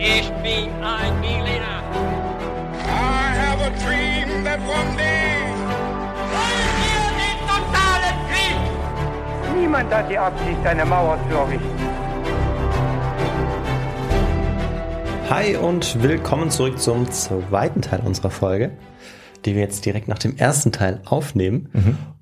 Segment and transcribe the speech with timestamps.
[0.00, 1.82] Ich bin ein Berliner.
[2.86, 5.42] I have a dream that one day.
[6.30, 9.56] Wollen wir den totalen Krieg?
[9.60, 11.78] Niemand hat die Absicht, eine Mauer zu errichten.
[15.28, 18.70] Hi und willkommen zurück zum zweiten Teil unserer Folge,
[19.48, 21.70] die wir jetzt direkt nach dem ersten Teil aufnehmen.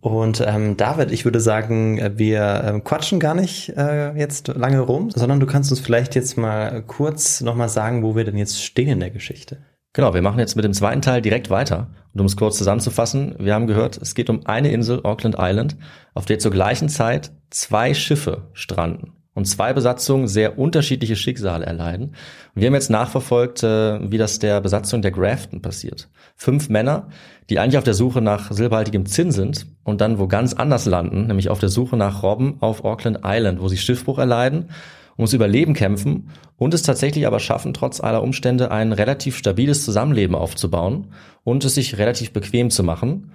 [0.00, 5.10] Und ähm, David, ich würde sagen, wir ähm, quatschen gar nicht äh, jetzt lange rum,
[5.10, 8.88] sondern du kannst uns vielleicht jetzt mal kurz nochmal sagen, wo wir denn jetzt stehen
[8.88, 9.58] in der Geschichte.
[9.92, 11.88] Genau, wir machen jetzt mit dem zweiten Teil direkt weiter.
[12.14, 15.76] Und um es kurz zusammenzufassen, wir haben gehört, es geht um eine Insel, Auckland Island,
[16.14, 22.06] auf der zur gleichen Zeit zwei Schiffe stranden und zwei Besatzungen sehr unterschiedliche Schicksale erleiden.
[22.54, 26.08] Und wir haben jetzt nachverfolgt, äh, wie das der Besatzung der Grafton passiert.
[26.36, 27.08] Fünf Männer,
[27.50, 31.26] die eigentlich auf der Suche nach silberhaltigem Zinn sind und dann wo ganz anders landen,
[31.26, 34.70] nämlich auf der Suche nach Robben auf Auckland Island, wo sie Schiffbruch erleiden,
[35.18, 40.34] ums Überleben kämpfen und es tatsächlich aber schaffen, trotz aller Umstände ein relativ stabiles Zusammenleben
[40.34, 41.08] aufzubauen
[41.44, 43.32] und es sich relativ bequem zu machen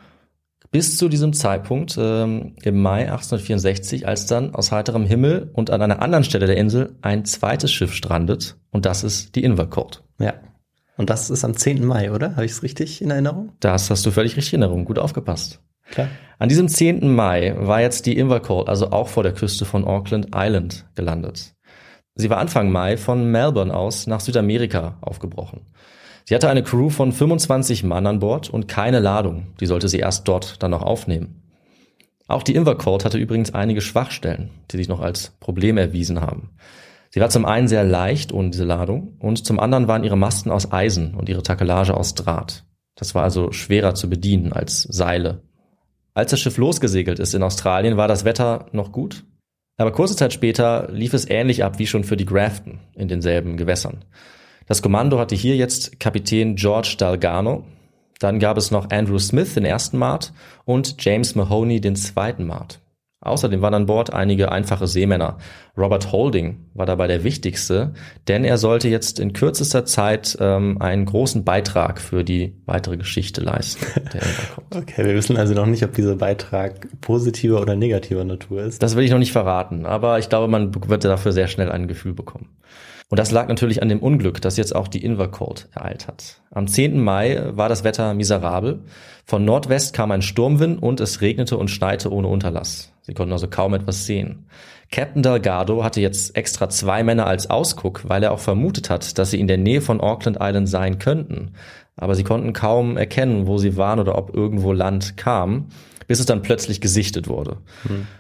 [0.72, 5.82] bis zu diesem Zeitpunkt ähm, im Mai 1864, als dann aus heiterem Himmel und an
[5.82, 10.04] einer anderen Stelle der Insel ein zweites Schiff strandet und das ist die Invercourt.
[10.20, 10.34] Ja.
[10.98, 11.86] Und das ist am 10.
[11.86, 12.32] Mai, oder?
[12.36, 13.54] Habe ich es richtig in Erinnerung?
[13.60, 15.60] Das hast du völlig richtig in Erinnerung, gut aufgepasst.
[15.90, 16.08] Klar.
[16.40, 17.14] An diesem 10.
[17.14, 21.54] Mai war jetzt die Invercourt, also auch vor der Küste von Auckland Island, gelandet.
[22.16, 25.68] Sie war Anfang Mai von Melbourne aus nach Südamerika aufgebrochen.
[26.26, 29.48] Sie hatte eine Crew von 25 Mann an Bord und keine Ladung.
[29.60, 31.42] Die sollte sie erst dort dann noch aufnehmen.
[32.28, 36.52] Auch die Invercourt hatte übrigens einige Schwachstellen, die sich noch als Problem erwiesen haben.
[37.10, 40.50] Sie war zum einen sehr leicht ohne diese Ladung und zum anderen waren ihre Masten
[40.50, 42.64] aus Eisen und ihre Takelage aus Draht.
[42.96, 45.42] Das war also schwerer zu bedienen als Seile.
[46.14, 49.26] Als das Schiff losgesegelt ist in Australien, war das Wetter noch gut.
[49.78, 53.58] Aber kurze Zeit später lief es ähnlich ab wie schon für die Grafton in denselben
[53.58, 54.06] Gewässern.
[54.72, 57.66] Das Kommando hatte hier jetzt Kapitän George Dalgano.
[58.20, 60.32] Dann gab es noch Andrew Smith, den ersten Mart,
[60.64, 62.80] und James Mahoney, den zweiten Mart.
[63.20, 65.40] Außerdem waren an Bord einige einfache Seemänner.
[65.78, 67.96] Robert Holding war dabei der wichtigste,
[68.30, 73.42] denn er sollte jetzt in kürzester Zeit ähm, einen großen Beitrag für die weitere Geschichte
[73.42, 73.86] leisten.
[74.74, 78.82] Okay, wir wissen also noch nicht, ob dieser Beitrag positiver oder negativer Natur ist.
[78.82, 81.90] das will ich noch nicht verraten, aber ich glaube, man wird dafür sehr schnell ein
[81.90, 82.48] Gefühl bekommen.
[83.12, 86.42] Und das lag natürlich an dem Unglück, das jetzt auch die Invercourt ereilt hat.
[86.50, 86.98] Am 10.
[86.98, 88.80] Mai war das Wetter miserabel.
[89.26, 92.94] Von Nordwest kam ein Sturmwind und es regnete und schneite ohne Unterlass.
[93.02, 94.46] Sie konnten also kaum etwas sehen.
[94.92, 99.32] Captain Delgado hatte jetzt extra zwei Männer als Ausguck, weil er auch vermutet hat, dass
[99.32, 101.52] sie in der Nähe von Auckland Island sein könnten.
[101.98, 105.68] Aber sie konnten kaum erkennen, wo sie waren oder ob irgendwo Land kam,
[106.08, 107.58] bis es dann plötzlich gesichtet wurde.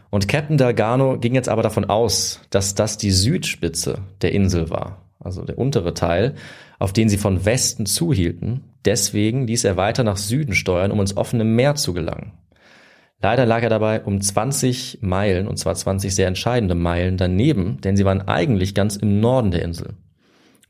[0.10, 5.02] Und Captain Delgado ging jetzt aber davon aus, dass das die Südspitze der Insel war,
[5.20, 6.36] also der untere Teil,
[6.80, 8.64] auf den sie von Westen zuhielten.
[8.86, 12.34] Deswegen ließ er weiter nach Süden steuern, um ins offene Meer zu gelangen.
[13.22, 17.96] Leider lag er dabei um 20 Meilen, und zwar 20 sehr entscheidende Meilen daneben, denn
[17.96, 19.94] sie waren eigentlich ganz im Norden der Insel.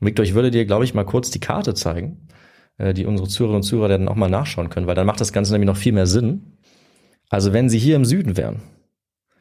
[0.00, 2.28] Victor, ich würde dir, glaube ich, mal kurz die Karte zeigen,
[2.78, 5.52] die unsere Zuhörerinnen und Zuhörer dann auch mal nachschauen können, weil dann macht das Ganze
[5.52, 6.58] nämlich noch viel mehr Sinn.
[7.28, 8.62] Also wenn sie hier im Süden wären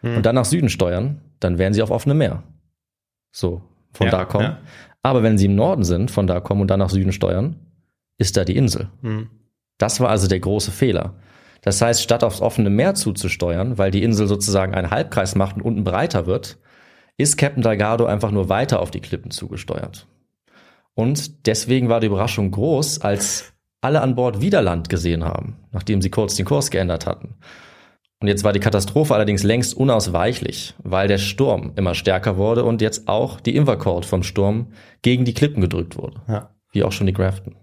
[0.04, 2.44] und dann nach Süden steuern, dann wären sie auf offenem Meer.
[3.32, 3.62] So,
[3.94, 4.46] von Ja, da kommen.
[4.46, 4.58] ja.
[5.04, 7.56] Aber wenn sie im Norden sind, von da kommen und dann nach Süden steuern,
[8.18, 8.90] ist da die Insel.
[9.02, 9.30] Hm.
[9.78, 11.16] Das war also der große Fehler.
[11.62, 15.62] Das heißt, statt aufs offene Meer zuzusteuern, weil die Insel sozusagen einen Halbkreis macht und
[15.62, 16.58] unten breiter wird,
[17.18, 20.08] ist Captain Delgado einfach nur weiter auf die Klippen zugesteuert.
[20.96, 26.02] Und deswegen war die Überraschung groß, als alle an Bord wieder Land gesehen haben, nachdem
[26.02, 27.36] sie kurz den Kurs geändert hatten.
[28.22, 32.80] Und jetzt war die Katastrophe allerdings längst unausweichlich, weil der Sturm immer stärker wurde und
[32.80, 36.22] jetzt auch die Invercourt vom Sturm gegen die Klippen gedrückt wurde.
[36.28, 36.56] Ja.
[36.72, 37.56] Wie auch schon die Grafton.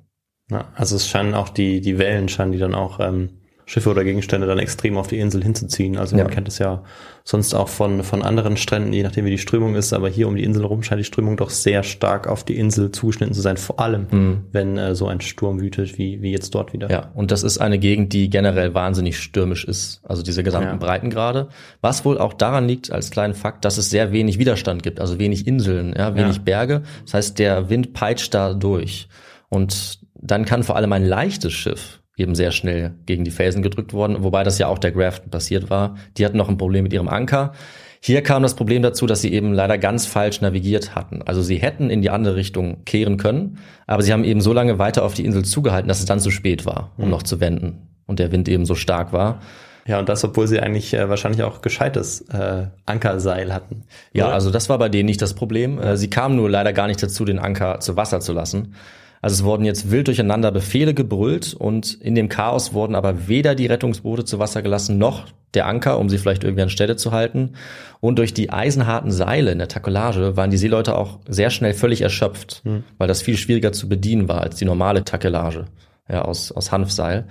[0.50, 3.38] Ja, also es scheinen auch die, die Wellen scheinen die dann auch ähm,
[3.70, 5.98] Schiffe oder Gegenstände dann extrem auf die Insel hinzuziehen.
[5.98, 6.32] Also man Ja.
[6.32, 6.82] kennt es ja
[7.22, 10.36] sonst auch von, von anderen Stränden, je nachdem wie die Strömung ist, aber hier um
[10.36, 13.58] die Insel rum scheint die Strömung doch sehr stark auf die Insel zugeschnitten zu sein,
[13.58, 16.90] vor allem wenn äh, so ein Sturm wütet, wie, wie jetzt dort wieder.
[16.90, 20.76] Ja, und das ist eine Gegend, die generell wahnsinnig stürmisch ist, also diese gesamten Ja.
[20.76, 21.48] Breitengrade.
[21.82, 25.19] Was wohl auch daran liegt, als kleinen Fakt, dass es sehr wenig Widerstand gibt, also
[25.19, 26.43] wenig Inseln, ja, wenig Ja.
[26.43, 26.82] Berge.
[27.04, 29.08] Das heißt, der Wind peitscht da durch.
[29.50, 33.93] Und dann kann vor allem ein leichtes Schiff eben sehr schnell gegen die Felsen gedrückt
[33.93, 35.97] worden, wobei das ja auch der Grafton passiert war.
[36.17, 37.53] Die hatten noch ein Problem mit ihrem Anker.
[38.00, 41.23] Hier kam das Problem dazu, dass sie eben leider ganz falsch navigiert hatten.
[41.23, 44.79] Also sie hätten in die andere Richtung kehren können, aber sie haben eben so lange
[44.79, 47.88] weiter auf die Insel zugehalten, dass es dann zu spät war, um noch zu wenden.
[48.06, 49.41] Und der Wind eben so stark war.
[49.87, 53.85] Ja, und das, obwohl sie eigentlich äh, wahrscheinlich auch gescheites äh, Ankerseil hatten.
[54.12, 54.35] Ja, oder?
[54.35, 55.81] also das war bei denen nicht das Problem.
[55.81, 58.75] Äh, Sie kamen nur leider gar nicht dazu, den Anker zu Wasser zu lassen.
[59.20, 63.55] Also es wurden jetzt wild durcheinander Befehle gebrüllt und in dem Chaos wurden aber weder
[63.55, 67.11] die Rettungsboote zu Wasser gelassen, noch der Anker, um sie vielleicht irgendwie an Stelle zu
[67.11, 67.55] halten.
[68.00, 72.03] Und durch die eisenharten Seile in der Takelage waren die Seeleute auch sehr schnell völlig
[72.03, 72.62] erschöpft,
[72.99, 75.65] weil das viel schwieriger zu bedienen war als die normale Takelage
[76.09, 77.26] ja, aus, aus Hanfseil.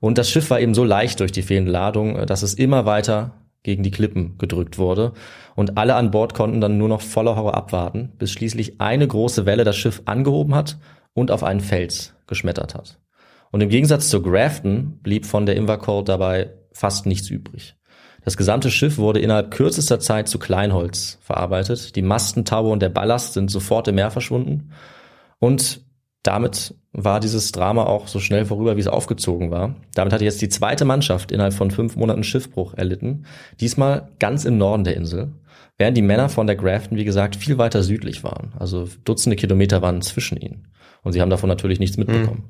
[0.00, 3.32] Und das Schiff war eben so leicht durch die fehlende Ladung, dass es immer weiter
[3.62, 5.12] gegen die Klippen gedrückt wurde.
[5.56, 9.44] Und alle an Bord konnten dann nur noch voller Horror abwarten, bis schließlich eine große
[9.44, 10.78] Welle das Schiff angehoben hat
[11.16, 13.00] und auf einen Fels geschmettert hat.
[13.50, 17.74] Und im Gegensatz zur Grafton blieb von der Invercold dabei fast nichts übrig.
[18.22, 21.96] Das gesamte Schiff wurde innerhalb kürzester Zeit zu Kleinholz verarbeitet.
[21.96, 24.72] Die Masten, Taue und der Ballast sind sofort im Meer verschwunden.
[25.38, 25.85] Und
[26.26, 29.76] damit war dieses Drama auch so schnell vorüber, wie es aufgezogen war.
[29.94, 33.26] Damit hatte jetzt die zweite Mannschaft innerhalb von fünf Monaten Schiffbruch erlitten.
[33.60, 35.32] Diesmal ganz im Norden der Insel.
[35.78, 38.52] Während die Männer von der Grafton, wie gesagt, viel weiter südlich waren.
[38.58, 40.68] Also Dutzende Kilometer waren zwischen ihnen.
[41.02, 42.44] Und sie haben davon natürlich nichts mitbekommen.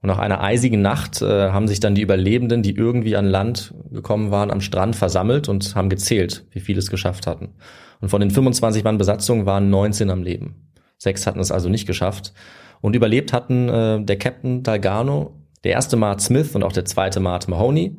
[0.00, 3.74] Und nach einer eisigen Nacht äh, haben sich dann die Überlebenden, die irgendwie an Land
[3.90, 7.54] gekommen waren, am Strand versammelt und haben gezählt, wie viele es geschafft hatten.
[8.00, 10.70] Und von den 25 Mann Besatzung waren 19 am Leben.
[10.98, 12.34] Sechs hatten es also nicht geschafft.
[12.84, 15.32] Und überlebt hatten äh, der Captain Dalgano,
[15.64, 17.96] der erste Mart Smith und auch der zweite Mart Mahoney,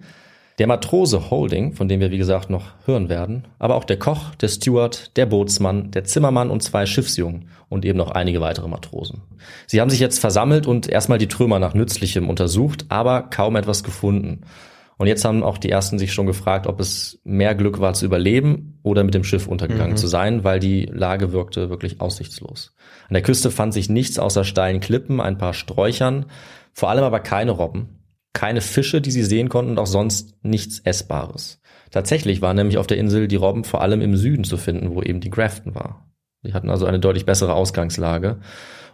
[0.59, 4.35] der Matrose Holding, von dem wir wie gesagt noch hören werden, aber auch der Koch,
[4.35, 9.23] der Steward, der Bootsmann, der Zimmermann und zwei Schiffsjungen und eben noch einige weitere Matrosen.
[9.65, 13.83] Sie haben sich jetzt versammelt und erstmal die Trümmer nach Nützlichem untersucht, aber kaum etwas
[13.83, 14.41] gefunden.
[14.97, 18.05] Und jetzt haben auch die ersten sich schon gefragt, ob es mehr Glück war zu
[18.05, 19.97] überleben oder mit dem Schiff untergegangen Mhm.
[19.97, 22.73] zu sein, weil die Lage wirkte wirklich aussichtslos.
[23.09, 26.27] An der Küste fand sich nichts außer steilen Klippen, ein paar Sträuchern,
[26.71, 27.99] vor allem aber keine Robben,
[28.33, 31.61] keine Fische, die sie sehen konnten und auch sonst nichts Essbares.
[31.91, 35.01] Tatsächlich waren nämlich auf der Insel die Robben vor allem im Süden zu finden, wo
[35.01, 36.09] eben die Grafton war.
[36.43, 38.37] Sie hatten also eine deutlich bessere Ausgangslage.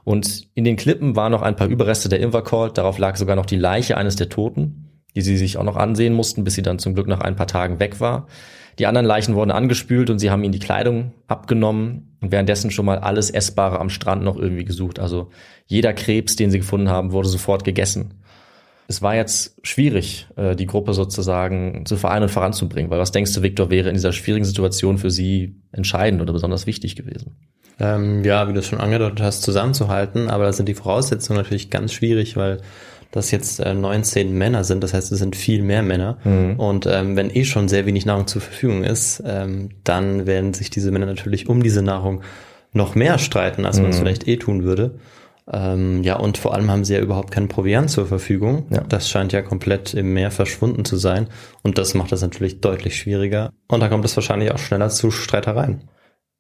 [0.04, 3.46] Und in den Klippen waren noch ein paar Überreste der Invercold, darauf lag sogar noch
[3.46, 4.81] die Leiche eines der Toten,
[5.16, 7.48] die sie sich auch noch ansehen mussten, bis sie dann zum Glück nach ein paar
[7.48, 8.28] Tagen weg war.
[8.80, 12.86] Die anderen Leichen wurden angespült und sie haben ihnen die Kleidung abgenommen und währenddessen schon
[12.86, 15.00] mal alles Essbare am Strand noch irgendwie gesucht.
[15.00, 15.30] Also
[15.66, 18.16] jeder Krebs, den sie gefunden haben, wurde sofort gegessen.
[18.88, 23.34] Es war jetzt schwierig, äh, die Gruppe sozusagen zu vereinen und voranzubringen, weil was denkst
[23.34, 27.38] du, Viktor, wäre in dieser schwierigen Situation für sie entscheidend oder besonders wichtig gewesen?
[27.80, 31.70] Ähm, ja, wie du es schon angedeutet hast, zusammenzuhalten, aber da sind die Voraussetzungen natürlich
[31.70, 32.62] ganz schwierig, weil
[33.12, 36.18] das jetzt äh, 19 Männer sind, das heißt, es sind viel mehr Männer.
[36.58, 40.70] Und ähm, wenn eh schon sehr wenig Nahrung zur Verfügung ist, ähm, dann werden sich
[40.70, 42.22] diese Männer natürlich um diese Nahrung
[42.74, 44.96] noch mehr streiten, als man es vielleicht eh tun würde.
[45.52, 48.68] Ähm, ja, und vor allem haben sie ja überhaupt keinen Proviant zur Verfügung.
[48.70, 48.82] Ja.
[48.82, 51.28] Das scheint ja komplett im Meer verschwunden zu sein.
[51.64, 53.52] Und das macht das natürlich deutlich schwieriger.
[53.68, 55.90] Und da kommt es wahrscheinlich auch schneller zu Streitereien.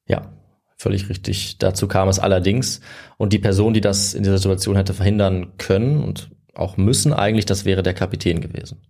[0.07, 0.31] Ja,
[0.77, 1.57] völlig richtig.
[1.57, 2.79] Dazu kam es allerdings.
[3.17, 7.45] Und die Person, die das in dieser Situation hätte verhindern können und auch müssen, eigentlich,
[7.45, 8.81] das wäre der Kapitän gewesen.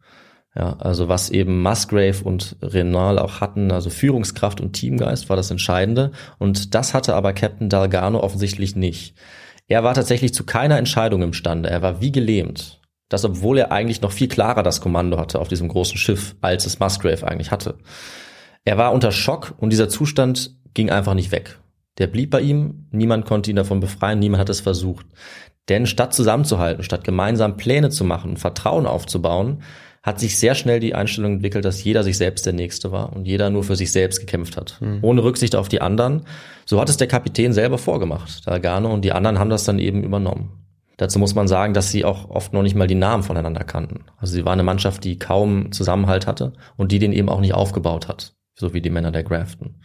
[0.56, 5.50] Ja, also was eben Musgrave und Renal auch hatten, also Führungskraft und Teamgeist war das
[5.50, 6.12] Entscheidende.
[6.40, 9.16] Und das hatte aber Captain Dalgano offensichtlich nicht.
[9.68, 11.70] Er war tatsächlich zu keiner Entscheidung imstande.
[11.70, 12.82] Er war wie gelähmt.
[13.08, 16.66] Das, obwohl er eigentlich noch viel klarer das Kommando hatte auf diesem großen Schiff, als
[16.66, 17.76] es Musgrave eigentlich hatte.
[18.66, 21.60] Er war unter Schock und dieser Zustand ging einfach nicht weg.
[21.98, 25.06] Der blieb bei ihm, niemand konnte ihn davon befreien, niemand hat es versucht.
[25.70, 29.62] Denn statt zusammenzuhalten, statt gemeinsam Pläne zu machen, Vertrauen aufzubauen,
[30.04, 33.26] hat sich sehr schnell die Einstellung entwickelt, dass jeder sich selbst der Nächste war und
[33.26, 36.26] jeder nur für sich selbst gekämpft hat, ohne Rücksicht auf die anderen.
[36.66, 40.04] So hat es der Kapitän selber vorgemacht, Dalgano, und die anderen haben das dann eben
[40.04, 40.62] übernommen.
[40.98, 44.06] Dazu muss man sagen, dass sie auch oft noch nicht mal die Namen voneinander kannten.
[44.18, 47.54] Also sie war eine Mannschaft, die kaum Zusammenhalt hatte und die den eben auch nicht
[47.54, 49.82] aufgebaut hat, so wie die Männer der Grafton.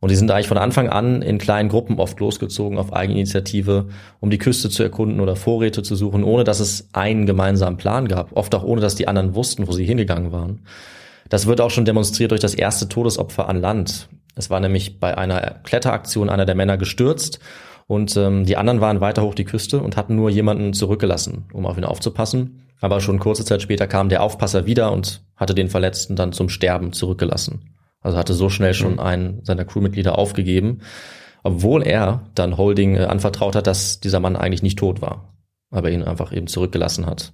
[0.00, 3.88] Und die sind eigentlich von Anfang an in kleinen Gruppen oft losgezogen auf Eigeninitiative,
[4.20, 8.06] um die Küste zu erkunden oder Vorräte zu suchen, ohne dass es einen gemeinsamen Plan
[8.08, 8.36] gab.
[8.36, 10.60] Oft auch ohne, dass die anderen wussten, wo sie hingegangen waren.
[11.28, 14.08] Das wird auch schon demonstriert durch das erste Todesopfer an Land.
[14.36, 17.40] Es war nämlich bei einer Kletteraktion einer der Männer gestürzt
[17.86, 21.66] und ähm, die anderen waren weiter hoch die Küste und hatten nur jemanden zurückgelassen, um
[21.66, 22.62] auf ihn aufzupassen.
[22.80, 26.48] Aber schon kurze Zeit später kam der Aufpasser wieder und hatte den Verletzten dann zum
[26.48, 27.75] Sterben zurückgelassen.
[28.06, 30.78] Also hatte so schnell schon einen seiner Crewmitglieder aufgegeben,
[31.42, 35.34] obwohl er dann Holding äh, anvertraut hat, dass dieser Mann eigentlich nicht tot war,
[35.72, 37.32] aber ihn einfach eben zurückgelassen hat.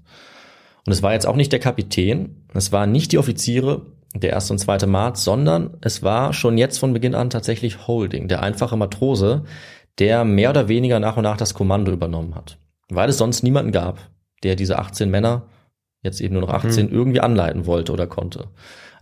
[0.87, 3.83] Und es war jetzt auch nicht der Kapitän, es waren nicht die Offiziere,
[4.15, 8.29] der erste und zweite Mart, sondern es war schon jetzt von Beginn an tatsächlich Holding,
[8.29, 9.45] der einfache Matrose,
[9.99, 12.57] der mehr oder weniger nach und nach das Kommando übernommen hat.
[12.89, 14.01] Weil es sonst niemanden gab,
[14.43, 15.49] der diese 18 Männer
[16.01, 16.93] jetzt eben nur noch 18, mhm.
[16.93, 18.49] irgendwie anleiten wollte oder konnte.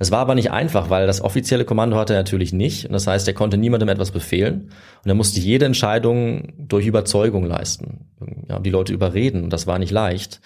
[0.01, 2.87] Es war aber nicht einfach, weil das offizielle Kommando hatte er natürlich nicht.
[2.87, 4.71] Und das heißt, er konnte niemandem etwas befehlen.
[5.05, 8.07] Und er musste jede Entscheidung durch Überzeugung leisten.
[8.49, 9.45] Ja, die Leute überreden.
[9.45, 10.41] Und das war nicht leicht.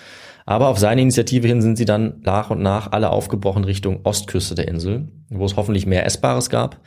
[0.45, 4.57] Aber auf seine Initiative hin sind sie dann nach und nach alle aufgebrochen Richtung Ostküste
[4.57, 6.81] der Insel, wo es hoffentlich mehr Essbares gab.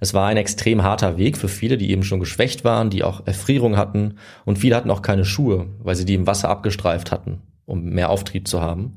[0.00, 3.26] Es war ein extrem harter Weg für viele, die eben schon geschwächt waren, die auch
[3.26, 4.14] Erfrierung hatten.
[4.46, 8.08] Und viele hatten auch keine Schuhe, weil sie die im Wasser abgestreift hatten, um mehr
[8.08, 8.96] Auftrieb zu haben.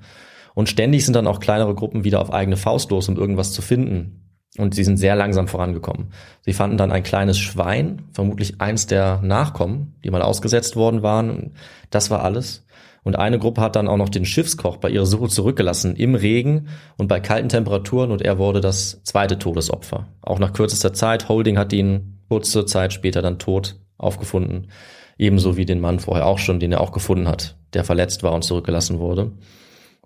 [0.57, 3.61] Und ständig sind dann auch kleinere Gruppen wieder auf eigene Faust los, um irgendwas zu
[3.61, 4.23] finden.
[4.57, 6.07] Und sie sind sehr langsam vorangekommen.
[6.41, 11.51] Sie fanden dann ein kleines Schwein, vermutlich eins der Nachkommen, die mal ausgesetzt worden waren.
[11.91, 12.65] Das war alles.
[13.03, 16.69] Und eine Gruppe hat dann auch noch den Schiffskoch bei ihrer Suche zurückgelassen im Regen
[16.97, 20.07] und bei kalten Temperaturen und er wurde das zweite Todesopfer.
[20.23, 21.29] Auch nach kürzester Zeit.
[21.29, 24.71] Holding hat ihn kurze Zeit später dann tot aufgefunden.
[25.19, 28.33] Ebenso wie den Mann vorher auch schon, den er auch gefunden hat, der verletzt war
[28.33, 29.33] und zurückgelassen wurde.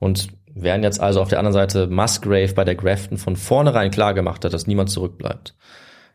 [0.02, 4.14] Und Während jetzt also auf der anderen Seite Musgrave bei der Grafton von vornherein klar
[4.14, 5.56] gemacht hat, dass niemand zurückbleibt.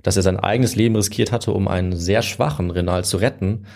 [0.02, 3.66] Dass er sein eigenes Leben riskiert hatte, um einen sehr schwachen Renal zu retten,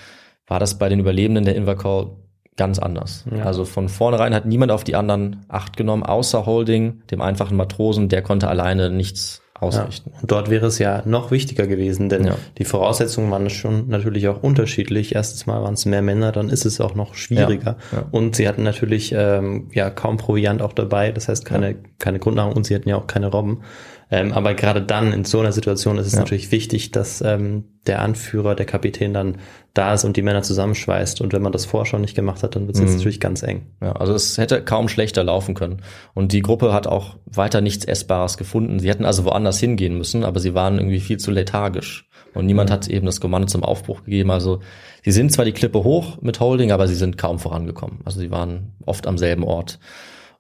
[0.47, 2.11] war das bei den Überlebenden der Invercall
[2.57, 3.25] ganz anders.
[3.35, 3.45] Ja.
[3.45, 8.09] Also von vornherein hat niemand auf die anderen Acht genommen, außer Holding, dem einfachen Matrosen,
[8.09, 10.11] der konnte alleine nichts ausrichten.
[10.15, 10.21] Ja.
[10.21, 12.37] Und dort wäre es ja noch wichtiger gewesen, denn ja.
[12.59, 15.15] die Voraussetzungen waren schon natürlich auch unterschiedlich.
[15.15, 17.77] Erstens mal waren es mehr Männer, dann ist es auch noch schwieriger.
[17.93, 18.07] Ja.
[18.11, 22.55] Und sie hatten natürlich ähm, ja kaum Proviant auch dabei, das heißt keine, keine Grundnahrung
[22.55, 23.63] und sie hatten ja auch keine Robben.
[24.11, 26.19] Ähm, aber gerade dann in so einer Situation ist es ja.
[26.19, 29.39] natürlich wichtig, dass ähm, der Anführer, der Kapitän dann
[29.73, 31.21] da ist und die Männer zusammenschweißt.
[31.21, 32.89] Und wenn man das vorher schon nicht gemacht hat, dann wird es mhm.
[32.89, 33.67] jetzt natürlich ganz eng.
[33.81, 35.83] Ja, also es hätte kaum schlechter laufen können.
[36.13, 38.81] Und die Gruppe hat auch weiter nichts Essbares gefunden.
[38.81, 42.09] Sie hätten also woanders hingehen müssen, aber sie waren irgendwie viel zu lethargisch.
[42.35, 42.75] Und niemand mhm.
[42.75, 44.33] hat eben das Kommando zum Aufbruch gegeben.
[44.33, 44.61] Also
[45.05, 48.01] sie sind zwar die Klippe hoch mit Holding, aber sie sind kaum vorangekommen.
[48.05, 49.79] Also sie waren oft am selben Ort.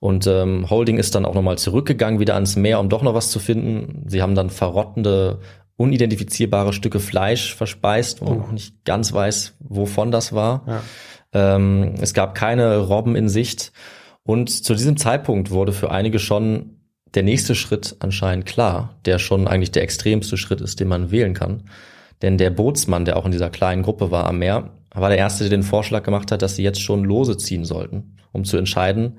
[0.00, 3.30] Und ähm, Holding ist dann auch nochmal zurückgegangen, wieder ans Meer, um doch noch was
[3.30, 4.04] zu finden.
[4.08, 5.40] Sie haben dann verrottende,
[5.76, 10.64] unidentifizierbare Stücke Fleisch verspeist, wo man noch nicht ganz weiß, wovon das war.
[10.66, 10.82] Ja.
[11.56, 13.72] Ähm, es gab keine Robben in Sicht.
[14.22, 16.80] Und zu diesem Zeitpunkt wurde für einige schon
[17.14, 21.34] der nächste Schritt anscheinend klar, der schon eigentlich der extremste Schritt ist, den man wählen
[21.34, 21.64] kann.
[22.22, 25.44] Denn der Bootsmann, der auch in dieser kleinen Gruppe war am Meer, war der Erste,
[25.44, 29.18] der den Vorschlag gemacht hat, dass sie jetzt schon Lose ziehen sollten, um zu entscheiden,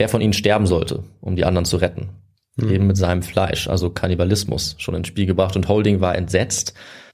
[0.00, 2.08] wer von ihnen sterben sollte, um die anderen zu retten.
[2.56, 2.70] Mhm.
[2.70, 5.56] Eben mit seinem Fleisch, also Kannibalismus, schon ins Spiel gebracht.
[5.56, 6.72] Und Holding war entsetzt.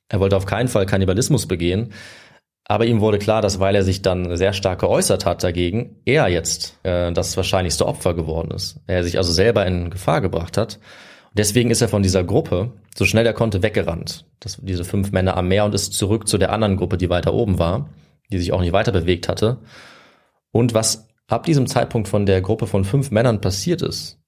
[0.08, 1.92] Er wollte auf keinen Fall Kannibalismus begehen.
[2.64, 6.28] Aber ihm wurde klar, dass weil er sich dann sehr stark geäußert hat dagegen, er
[6.28, 8.78] jetzt äh, das wahrscheinlichste Opfer geworden ist.
[8.86, 10.76] Er sich also selber in Gefahr gebracht hat.
[11.30, 14.26] Und deswegen ist er von dieser Gruppe, so schnell er konnte, weggerannt.
[14.38, 17.34] Das, diese fünf Männer am Meer und ist zurück zu der anderen Gruppe, die weiter
[17.34, 17.90] oben war,
[18.30, 19.58] die sich auch nicht weiter bewegt hatte.
[20.52, 24.18] Und was ab diesem Zeitpunkt von der Gruppe von fünf Männern passiert ist,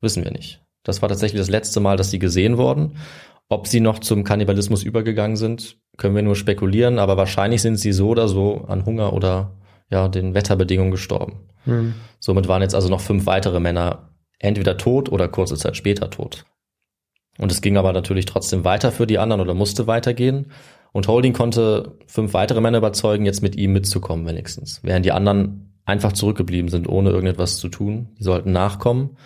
[0.00, 0.62] wissen wir nicht.
[0.82, 2.96] Das war tatsächlich das letzte Mal, dass sie gesehen wurden.
[3.48, 7.92] Ob sie noch zum Kannibalismus übergegangen sind, können wir nur spekulieren, aber wahrscheinlich sind sie
[7.92, 9.52] so oder so an Hunger oder
[9.88, 11.48] ja, den Wetterbedingungen gestorben.
[11.64, 11.94] Mhm.
[12.18, 16.44] Somit waren jetzt also noch fünf weitere Männer entweder tot oder kurze Zeit später tot.
[17.38, 20.52] Und es ging aber natürlich trotzdem weiter für die anderen oder musste weitergehen.
[20.92, 24.80] Und Holding konnte fünf weitere Männer überzeugen, jetzt mit ihm mitzukommen wenigstens.
[24.82, 28.08] Während die anderen einfach zurückgeblieben sind, ohne irgendetwas zu tun.
[28.18, 29.16] Die sollten nachkommen.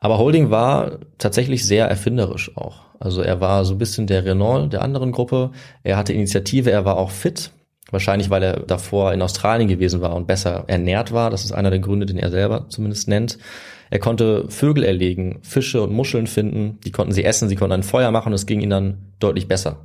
[0.00, 2.82] Aber Holding war tatsächlich sehr erfinderisch auch.
[2.98, 5.50] Also er war so ein bisschen der Renault der anderen Gruppe.
[5.82, 7.52] Er hatte Initiative, er war auch fit.
[7.90, 11.30] Wahrscheinlich, weil er davor in Australien gewesen war und besser ernährt war.
[11.30, 13.38] Das ist einer der Gründe, den er selber zumindest nennt.
[13.90, 16.80] Er konnte Vögel erlegen, Fische und Muscheln finden.
[16.84, 19.48] Die konnten sie essen, sie konnten ein Feuer machen und es ging ihnen dann deutlich
[19.48, 19.84] besser.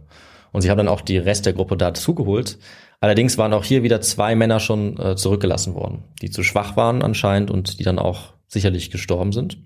[0.51, 2.57] Und sie haben dann auch die Rest der Gruppe dazugeholt.
[3.01, 7.01] Allerdings waren auch hier wieder zwei Männer schon äh, zurückgelassen worden, die zu schwach waren
[7.01, 9.57] anscheinend und die dann auch sicherlich gestorben sind.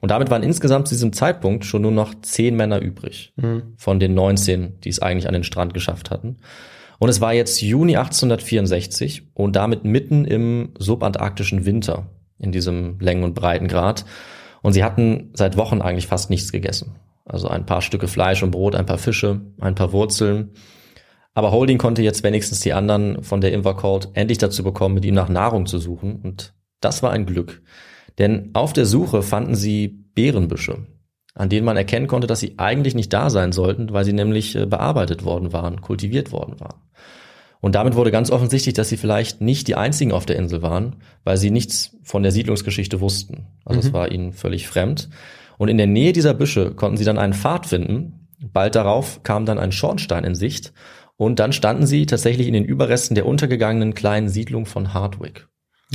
[0.00, 3.74] Und damit waren insgesamt zu diesem Zeitpunkt schon nur noch zehn Männer übrig mhm.
[3.76, 6.38] von den 19, die es eigentlich an den Strand geschafft hatten.
[6.98, 12.08] Und es war jetzt Juni 1864 und damit mitten im subantarktischen Winter
[12.38, 14.04] in diesem Längen- und Breitengrad.
[14.60, 16.96] Und sie hatten seit Wochen eigentlich fast nichts gegessen.
[17.24, 20.50] Also ein paar Stücke Fleisch und Brot, ein paar Fische, ein paar Wurzeln
[21.34, 25.14] aber Holding konnte jetzt wenigstens die anderen von der Invercold endlich dazu bekommen, mit ihm
[25.14, 26.16] nach Nahrung zu suchen.
[26.16, 27.62] Und das war ein Glück.
[28.18, 30.86] Denn auf der Suche fanden sie Beerenbüsche,
[31.34, 34.54] an denen man erkennen konnte, dass sie eigentlich nicht da sein sollten, weil sie nämlich
[34.54, 36.82] äh, bearbeitet worden waren, kultiviert worden waren.
[37.60, 40.96] Und damit wurde ganz offensichtlich, dass sie vielleicht nicht die einzigen auf der Insel waren,
[41.24, 43.46] weil sie nichts von der Siedlungsgeschichte wussten.
[43.64, 43.86] Also mhm.
[43.86, 45.08] es war ihnen völlig fremd.
[45.58, 48.28] Und in der Nähe dieser Büsche konnten sie dann einen Pfad finden.
[48.52, 50.72] Bald darauf kam dann ein Schornstein in Sicht
[51.22, 55.46] und dann standen sie tatsächlich in den Überresten der untergegangenen kleinen Siedlung von Hardwick.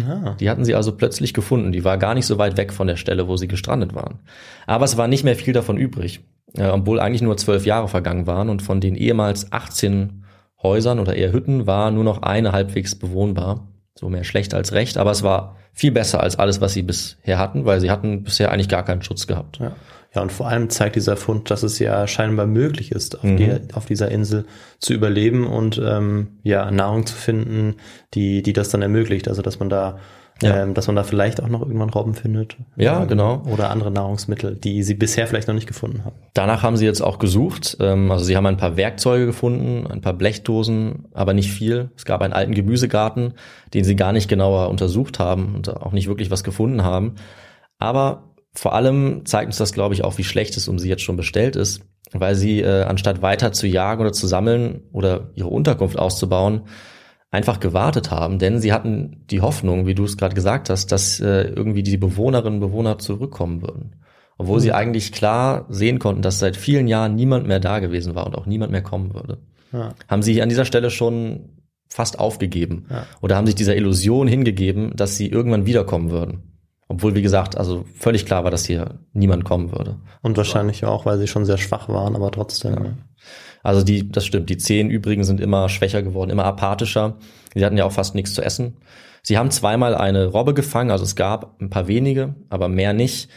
[0.01, 0.35] Ah.
[0.39, 1.73] Die hatten sie also plötzlich gefunden.
[1.73, 4.19] Die war gar nicht so weit weg von der Stelle, wo sie gestrandet waren.
[4.67, 6.21] Aber es war nicht mehr viel davon übrig,
[6.55, 10.23] äh, obwohl eigentlich nur zwölf Jahre vergangen waren und von den ehemals 18
[10.63, 13.67] Häusern oder eher Hütten war nur noch eine halbwegs bewohnbar.
[13.95, 17.37] So mehr schlecht als recht, aber es war viel besser als alles, was sie bisher
[17.37, 19.57] hatten, weil sie hatten bisher eigentlich gar keinen Schutz gehabt.
[19.57, 19.75] Ja.
[20.17, 23.37] Ja, und vor allem zeigt dieser Fund, dass es ja scheinbar möglich ist, auf, Mhm.
[23.37, 24.45] die, auf dieser Insel
[24.79, 27.75] zu überleben und ähm, ja Nahrung zu finden,
[28.15, 29.27] die die das dann ermöglicht.
[29.27, 29.99] Also dass man da
[30.41, 30.61] Ja.
[30.63, 32.57] ähm, dass man da vielleicht auch noch irgendwann Robben findet.
[32.75, 33.41] Ja, Ähm, genau.
[33.51, 36.15] Oder andere Nahrungsmittel, die sie bisher vielleicht noch nicht gefunden haben.
[36.35, 37.77] Danach haben sie jetzt auch gesucht.
[37.79, 41.89] Ähm, Also sie haben ein paar Werkzeuge gefunden, ein paar Blechdosen, aber nicht viel.
[41.95, 43.33] Es gab einen alten Gemüsegarten,
[43.73, 47.15] den sie gar nicht genauer untersucht haben und auch nicht wirklich was gefunden haben.
[47.79, 48.23] Aber
[48.57, 51.15] vor allem zeigt uns das, glaube ich, auch, wie schlecht es um sie jetzt schon
[51.15, 55.99] bestellt ist, weil sie, äh, anstatt weiter zu jagen oder zu sammeln oder ihre Unterkunft
[55.99, 56.61] auszubauen,
[57.29, 61.19] einfach gewartet haben, denn sie hatten die Hoffnung, wie du es gerade gesagt hast, dass
[61.19, 63.97] äh, irgendwie die Bewohnerinnen und Bewohner zurückkommen würden.
[64.39, 68.25] Obwohl sie eigentlich klar sehen konnten, dass seit vielen Jahren niemand mehr da gewesen war
[68.25, 69.39] und auch niemand mehr kommen würde.
[69.73, 69.93] Ja.
[70.07, 71.49] Haben sie an dieser Stelle schon
[71.89, 73.05] fast aufgegeben Ja.
[73.21, 76.56] oder haben sich dieser Illusion hingegeben, dass sie irgendwann wiederkommen würden.
[76.89, 79.97] Obwohl, wie gesagt, also völlig klar war, dass hier niemand kommen würde.
[80.21, 82.75] Und wahrscheinlich auch, weil sie schon sehr schwach waren, aber trotzdem.
[82.75, 82.97] ne?
[83.61, 84.49] Also die, das stimmt.
[84.49, 87.17] Die Zehen übrigen sind immer schwächer geworden, immer apathischer.
[87.53, 88.77] Sie hatten ja auch fast nichts zu essen.
[89.21, 93.29] Sie haben zweimal eine Robbe gefangen, also es gab ein paar wenige, aber mehr nicht.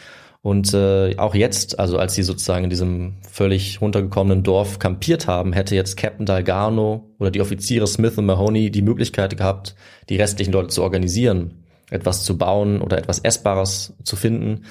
[0.43, 5.53] Und äh, auch jetzt, also als sie sozusagen in diesem völlig runtergekommenen Dorf kampiert haben,
[5.53, 9.75] hätte jetzt Captain Dalgarno oder die Offiziere Smith und Mahoney die Möglichkeit gehabt,
[10.09, 11.60] die restlichen Leute zu organisieren,
[11.91, 14.65] etwas zu bauen oder etwas Essbares zu finden.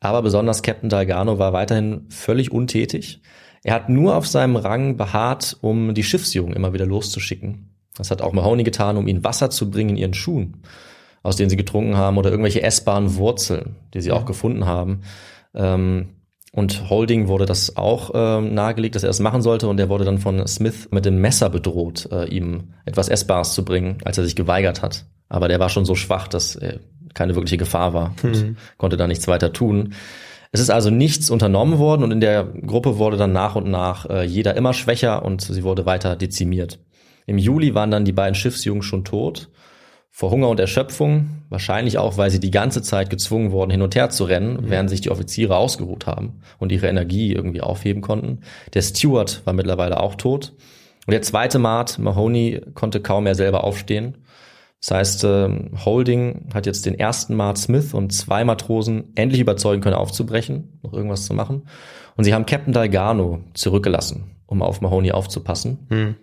[0.00, 3.22] Aber besonders Captain Dalgarno war weiterhin völlig untätig.
[3.64, 7.74] Er hat nur auf seinem Rang beharrt, um die Schiffsjungen immer wieder loszuschicken.
[7.96, 10.62] Das hat auch Mahoney getan, um ihnen Wasser zu bringen in ihren Schuhen,
[11.22, 15.00] aus denen sie getrunken haben, oder irgendwelche essbaren Wurzeln, die sie auch gefunden haben.
[15.54, 16.10] Ähm,
[16.52, 20.04] und Holding wurde das auch ähm, nahegelegt, dass er es machen sollte, und er wurde
[20.04, 24.24] dann von Smith mit dem Messer bedroht, äh, ihm etwas Essbares zu bringen, als er
[24.24, 25.06] sich geweigert hat.
[25.28, 26.58] Aber der war schon so schwach, dass
[27.14, 29.94] keine wirkliche Gefahr war und konnte da nichts weiter tun.
[30.52, 34.08] Es ist also nichts unternommen worden und in der Gruppe wurde dann nach und nach
[34.08, 36.78] äh, jeder immer schwächer und sie wurde weiter dezimiert.
[37.26, 39.50] Im Juli waren dann die beiden Schiffsjungen schon tot.
[40.10, 43.94] Vor Hunger und Erschöpfung, wahrscheinlich auch, weil sie die ganze Zeit gezwungen wurden, hin und
[43.94, 48.40] her zu rennen, während sich die Offiziere ausgeruht haben und ihre Energie irgendwie aufheben konnten.
[48.72, 50.54] Der Steward war mittlerweile auch tot.
[51.06, 54.16] Und der zweite Mart, Mahoney, konnte kaum mehr selber aufstehen.
[54.86, 59.82] Das heißt, ähm, Holding hat jetzt den ersten Mart Smith und zwei Matrosen endlich überzeugen
[59.82, 61.66] können, aufzubrechen, noch irgendwas zu machen.
[62.16, 65.86] Und sie haben Captain Dalgarno zurückgelassen, um auf Mahoney aufzupassen.
[65.90, 66.14] Hm.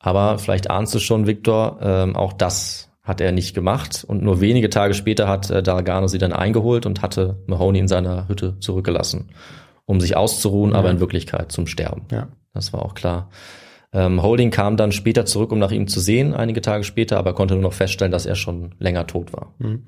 [0.00, 4.04] Aber vielleicht ahnst du schon, Victor, ähm, auch das hat er nicht gemacht.
[4.06, 7.88] Und nur wenige Tage später hat äh, Dalgarno sie dann eingeholt und hatte Mahoney in
[7.88, 9.30] seiner Hütte zurückgelassen,
[9.86, 12.06] um sich auszuruhen, aber in Wirklichkeit zum Sterben.
[12.10, 12.26] Ja.
[12.52, 13.30] Das war auch klar.
[13.92, 17.34] Ähm, Holding kam dann später zurück, um nach ihm zu sehen, einige Tage später, aber
[17.34, 19.54] konnte nur noch feststellen, dass er schon länger tot war.
[19.58, 19.84] Mhm.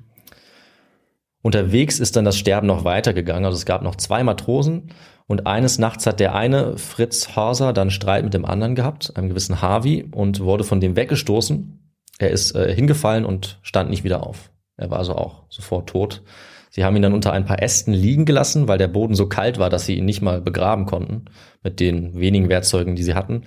[1.43, 3.45] Unterwegs ist dann das Sterben noch weitergegangen.
[3.45, 4.91] Also es gab noch zwei Matrosen
[5.27, 9.29] und eines Nachts hat der eine, Fritz Horser, dann Streit mit dem anderen gehabt, einem
[9.29, 11.79] gewissen Harvey, und wurde von dem weggestoßen.
[12.19, 14.51] Er ist äh, hingefallen und stand nicht wieder auf.
[14.77, 16.21] Er war also auch sofort tot.
[16.69, 19.57] Sie haben ihn dann unter ein paar Ästen liegen gelassen, weil der Boden so kalt
[19.57, 21.25] war, dass sie ihn nicht mal begraben konnten
[21.63, 23.43] mit den wenigen Werkzeugen, die sie hatten.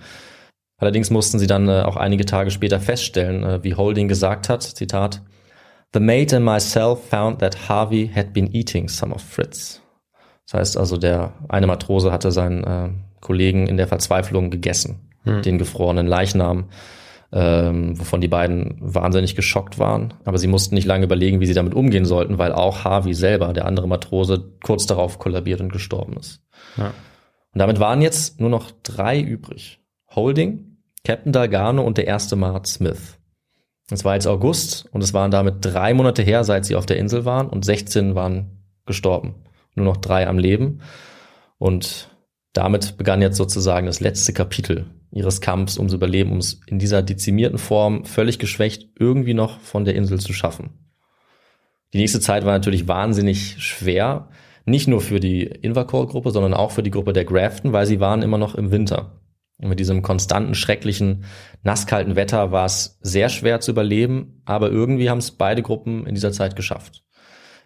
[0.79, 4.63] Allerdings mussten sie dann äh, auch einige Tage später feststellen, äh, wie Holding gesagt hat,
[4.63, 5.23] Zitat,
[5.93, 9.81] The mate and myself found that Harvey had been eating some of Fritz.
[10.47, 15.57] Das heißt also, der eine Matrose hatte seinen äh, Kollegen in der Verzweiflung gegessen, den
[15.57, 16.69] gefrorenen Leichnam,
[17.33, 20.13] ähm, wovon die beiden wahnsinnig geschockt waren.
[20.25, 23.55] Aber sie mussten nicht lange überlegen, wie sie damit umgehen sollten, weil auch Harvey selber,
[23.55, 26.43] der andere Matrose, kurz darauf kollabiert und gestorben ist.
[26.77, 26.89] Ja.
[26.89, 29.81] Und damit waren jetzt nur noch drei übrig.
[30.15, 33.19] Holding, Captain Dalgarno und der erste Mart Smith.
[33.91, 36.97] Es war jetzt August und es waren damit drei Monate her, seit sie auf der
[36.97, 39.35] Insel waren und 16 waren gestorben.
[39.75, 40.81] Nur noch drei am Leben.
[41.59, 42.11] Und
[42.53, 47.03] damit begann jetzt sozusagen das letzte Kapitel ihres Kampfs ums Überleben, um es in dieser
[47.03, 50.71] dezimierten Form, völlig geschwächt, irgendwie noch von der Insel zu schaffen.
[51.93, 54.29] Die nächste Zeit war natürlich wahnsinnig schwer,
[54.65, 58.23] nicht nur für die Invercore-Gruppe, sondern auch für die Gruppe der Grafton, weil sie waren
[58.23, 59.21] immer noch im Winter.
[59.59, 61.25] Und mit diesem konstanten, schrecklichen,
[61.63, 66.15] nasskalten Wetter war es sehr schwer zu überleben, aber irgendwie haben es beide Gruppen in
[66.15, 67.05] dieser Zeit geschafft.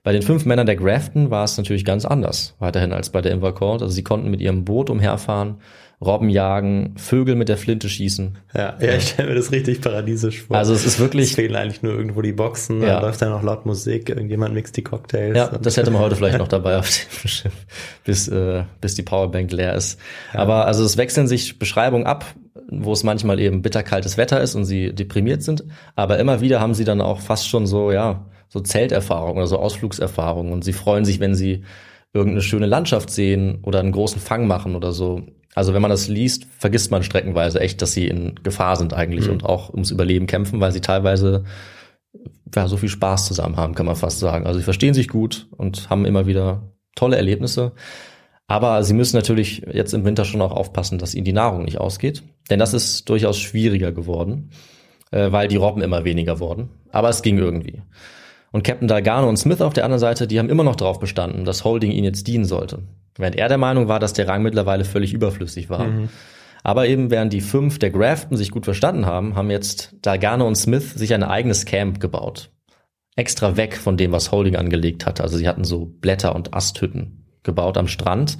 [0.02, 3.32] Bei den fünf Männern der Grafton war es natürlich ganz anders, weiterhin als bei der
[3.32, 3.82] Invercourt.
[3.82, 5.60] Also sie konnten mit ihrem Boot umherfahren,
[6.00, 8.38] Robben jagen, Vögel mit der Flinte schießen.
[8.54, 10.56] Ja, ja ich stelle mir das richtig paradiesisch vor.
[10.56, 11.30] Also es ist wirklich...
[11.30, 12.94] Es fehlen eigentlich nur irgendwo die Boxen, Ja.
[12.94, 15.36] dann läuft da noch laut Musik, irgendjemand mixt die Cocktails.
[15.36, 17.52] Ja, das hätte man heute vielleicht noch dabei auf dem Schiff,
[18.04, 19.98] bis, äh, bis die Powerbank leer ist.
[20.32, 22.24] Aber also es wechseln sich Beschreibungen ab,
[22.70, 25.64] wo es manchmal eben bitterkaltes Wetter ist und sie deprimiert sind.
[25.96, 29.58] Aber immer wieder haben sie dann auch fast schon so, ja, so Zelterfahrungen oder so
[29.58, 31.64] Ausflugserfahrungen und sie freuen sich, wenn sie
[32.12, 35.22] irgendeine schöne Landschaft sehen oder einen großen Fang machen oder so.
[35.54, 39.28] Also wenn man das liest, vergisst man streckenweise echt, dass sie in Gefahr sind eigentlich
[39.28, 41.44] und auch ums Überleben kämpfen, weil sie teilweise
[42.54, 44.46] ja, so viel Spaß zusammen haben, kann man fast sagen.
[44.46, 47.72] Also sie verstehen sich gut und haben immer wieder tolle Erlebnisse.
[48.46, 51.78] Aber sie müssen natürlich jetzt im Winter schon auch aufpassen, dass ihnen die Nahrung nicht
[51.78, 52.22] ausgeht.
[52.50, 54.50] Denn das ist durchaus schwieriger geworden,
[55.10, 56.70] äh, weil die Robben immer weniger wurden.
[56.90, 57.82] Aber es ging irgendwie.
[58.50, 61.44] Und Captain Dalgano und Smith auf der anderen Seite, die haben immer noch darauf bestanden,
[61.44, 62.80] dass Holding ihnen jetzt dienen sollte.
[63.16, 65.86] Während er der Meinung war, dass der Rang mittlerweile völlig überflüssig war.
[66.62, 70.56] Aber eben während die fünf der Grafton sich gut verstanden haben, haben jetzt Dalgano und
[70.56, 72.50] Smith sich ein eigenes Camp gebaut.
[73.16, 75.22] Extra weg von dem, was Holding angelegt hatte.
[75.22, 78.38] Also sie hatten so Blätter- und Asthütten gebaut am Strand.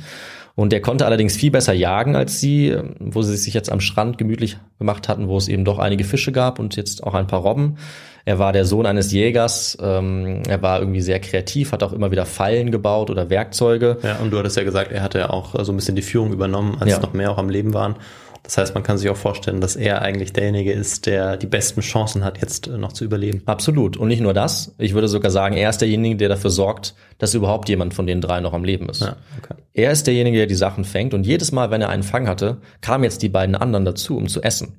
[0.55, 4.19] Und er konnte allerdings viel besser jagen als sie, wo sie sich jetzt am Strand
[4.19, 7.41] gemütlich gemacht hatten, wo es eben doch einige Fische gab und jetzt auch ein paar
[7.41, 7.79] Robben.
[8.25, 12.11] Er war der Sohn eines Jägers, ähm, er war irgendwie sehr kreativ, hat auch immer
[12.11, 13.99] wieder Fallen gebaut oder Werkzeuge.
[14.03, 16.33] Ja, und du hattest ja gesagt, er hatte ja auch so ein bisschen die Führung
[16.33, 17.01] übernommen, als Ja.
[17.01, 17.97] noch mehr auch am Leben waren.
[18.45, 21.81] Das heißt, man kann sich auch vorstellen, dass er eigentlich derjenige ist, der die besten
[21.83, 23.43] Chancen hat, jetzt äh, noch zu überleben.
[23.45, 23.97] Absolut.
[23.99, 24.75] Und nicht nur das.
[24.79, 28.23] Ich würde sogar sagen, er ist derjenige, der dafür sorgt, dass überhaupt jemand von den
[28.23, 29.03] drei noch am Leben ist.
[29.03, 29.55] Ja, okay.
[29.75, 31.13] Er ist derjenige, der die Sachen fängt.
[31.13, 34.29] Und jedes Mal, wenn er einen Fang hatte, kamen jetzt die beiden anderen dazu, um
[34.29, 34.75] zu essen.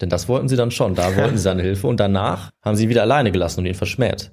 [0.00, 0.94] Denn das wollten sie dann schon.
[0.94, 1.86] Da wollten sie seine Hilfe.
[1.86, 4.30] Und danach haben sie ihn wieder alleine gelassen und ihn verschmäht.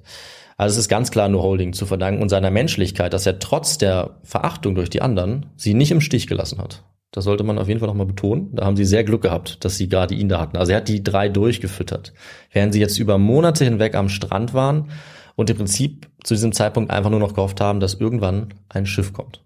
[0.56, 3.78] Also es ist ganz klar nur Holding zu verdanken und seiner Menschlichkeit, dass er trotz
[3.78, 6.84] der Verachtung durch die anderen sie nicht im Stich gelassen hat.
[7.10, 8.50] Das sollte man auf jeden Fall nochmal betonen.
[8.54, 10.56] Da haben sie sehr Glück gehabt, dass sie gerade ihn da hatten.
[10.56, 12.12] Also er hat die drei durchgefüttert.
[12.52, 14.90] Während sie jetzt über Monate hinweg am Strand waren
[15.36, 19.12] und im Prinzip zu diesem Zeitpunkt einfach nur noch gehofft haben, dass irgendwann ein Schiff
[19.12, 19.44] kommt.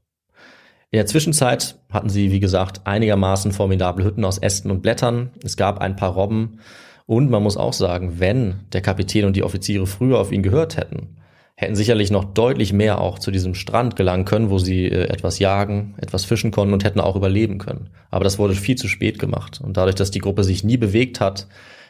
[0.90, 5.32] In der Zwischenzeit hatten sie, wie gesagt, einigermaßen formidable Hütten aus Ästen und Blättern.
[5.44, 6.60] Es gab ein paar Robben.
[7.04, 10.76] Und man muss auch sagen, wenn der Kapitän und die Offiziere früher auf ihn gehört
[10.78, 11.16] hätten,
[11.56, 15.38] hätten sicherlich noch deutlich mehr auch zu diesem Strand gelangen können, wo sie äh, etwas
[15.38, 17.90] jagen, etwas fischen konnten und hätten auch überleben können.
[18.10, 19.60] Aber das wurde viel zu spät gemacht.
[19.62, 21.48] Und dadurch, dass die Gruppe sich nie bewegt hat,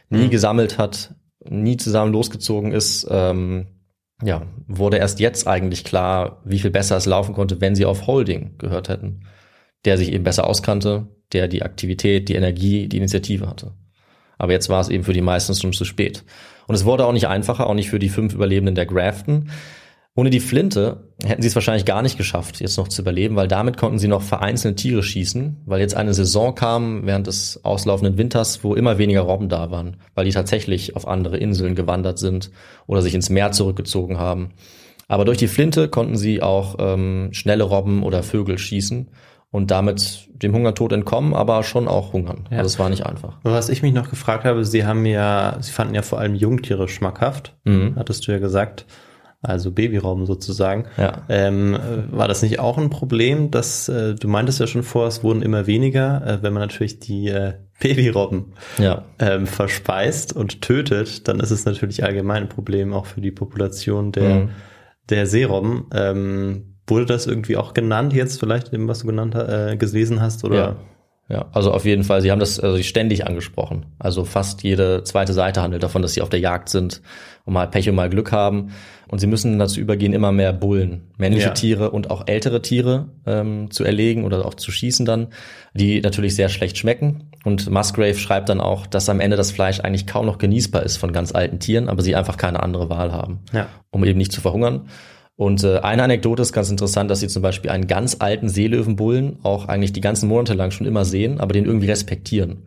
[0.08, 1.14] nie gesammelt hat,
[1.48, 3.66] nie zusammen losgezogen ist, ähm,
[4.22, 8.06] ja, wurde erst jetzt eigentlich klar, wie viel besser es laufen konnte, wenn sie auf
[8.06, 9.24] Holding gehört hätten,
[9.84, 13.74] der sich eben besser auskannte, der die Aktivität, die Energie, die Initiative hatte.
[14.38, 16.24] Aber jetzt war es eben für die meisten schon zu spät.
[16.66, 19.50] Und es wurde auch nicht einfacher, auch nicht für die fünf Überlebenden der Grafton.
[20.18, 23.46] Ohne die Flinte hätten sie es wahrscheinlich gar nicht geschafft, jetzt noch zu überleben, weil
[23.46, 28.18] damit konnten sie noch vereinzelte Tiere schießen, weil jetzt eine Saison kam während des auslaufenden
[28.18, 32.50] Winters, wo immer weniger Robben da waren, weil die tatsächlich auf andere Inseln gewandert sind
[32.88, 34.48] oder sich ins Meer zurückgezogen haben.
[35.06, 39.10] Aber durch die Flinte konnten sie auch ähm, schnelle Robben oder Vögel schießen
[39.52, 42.48] und damit dem Hungertod entkommen, aber schon auch hungern.
[42.50, 43.38] Also es war nicht einfach.
[43.44, 46.88] Was ich mich noch gefragt habe, sie haben ja, sie fanden ja vor allem Jungtiere
[46.88, 47.92] schmackhaft, Mhm.
[47.94, 48.84] hattest du ja gesagt.
[49.40, 50.86] Also Babyrauben sozusagen.
[50.96, 51.22] Ja.
[51.28, 51.78] Ähm, äh,
[52.16, 55.42] war das nicht auch ein Problem, dass äh, du meintest ja schon vor, es wurden
[55.42, 59.04] immer weniger, äh, wenn man natürlich die äh, Babyrobben Ja.
[59.20, 64.10] ähm, verspeist und tötet, dann ist es natürlich allgemein ein Problem auch für die Population
[64.10, 64.48] der, Mhm.
[65.08, 65.84] der Seerobben.
[65.94, 70.42] Ähm, wurde das irgendwie auch genannt jetzt vielleicht, eben was du genannt äh, gelesen hast
[70.44, 70.56] oder?
[70.56, 70.76] Ja.
[71.30, 72.22] Ja, also auf jeden Fall.
[72.22, 73.84] Sie haben das also ständig angesprochen.
[73.98, 77.02] Also fast jede zweite Seite handelt davon, dass sie auf der Jagd sind
[77.44, 78.70] und mal Pech und mal Glück haben.
[79.08, 81.52] Und sie müssen dazu übergehen, immer mehr Bullen, männliche Ja.
[81.52, 85.28] Tiere und auch ältere Tiere ähm, zu erlegen oder auch zu schießen dann,
[85.74, 87.30] die natürlich sehr schlecht schmecken.
[87.44, 90.96] Und Musgrave schreibt dann auch, dass am Ende das Fleisch eigentlich kaum noch genießbar ist
[90.96, 93.66] von ganz alten Tieren, aber sie einfach keine andere Wahl haben Ja.
[93.90, 94.88] um eben nicht zu verhungern.
[95.38, 99.36] Und äh, eine Anekdote ist ganz interessant, dass sie zum Beispiel einen ganz alten Seelöwenbullen
[99.44, 102.64] auch eigentlich die ganzen Monate lang schon immer sehen, aber den irgendwie respektieren.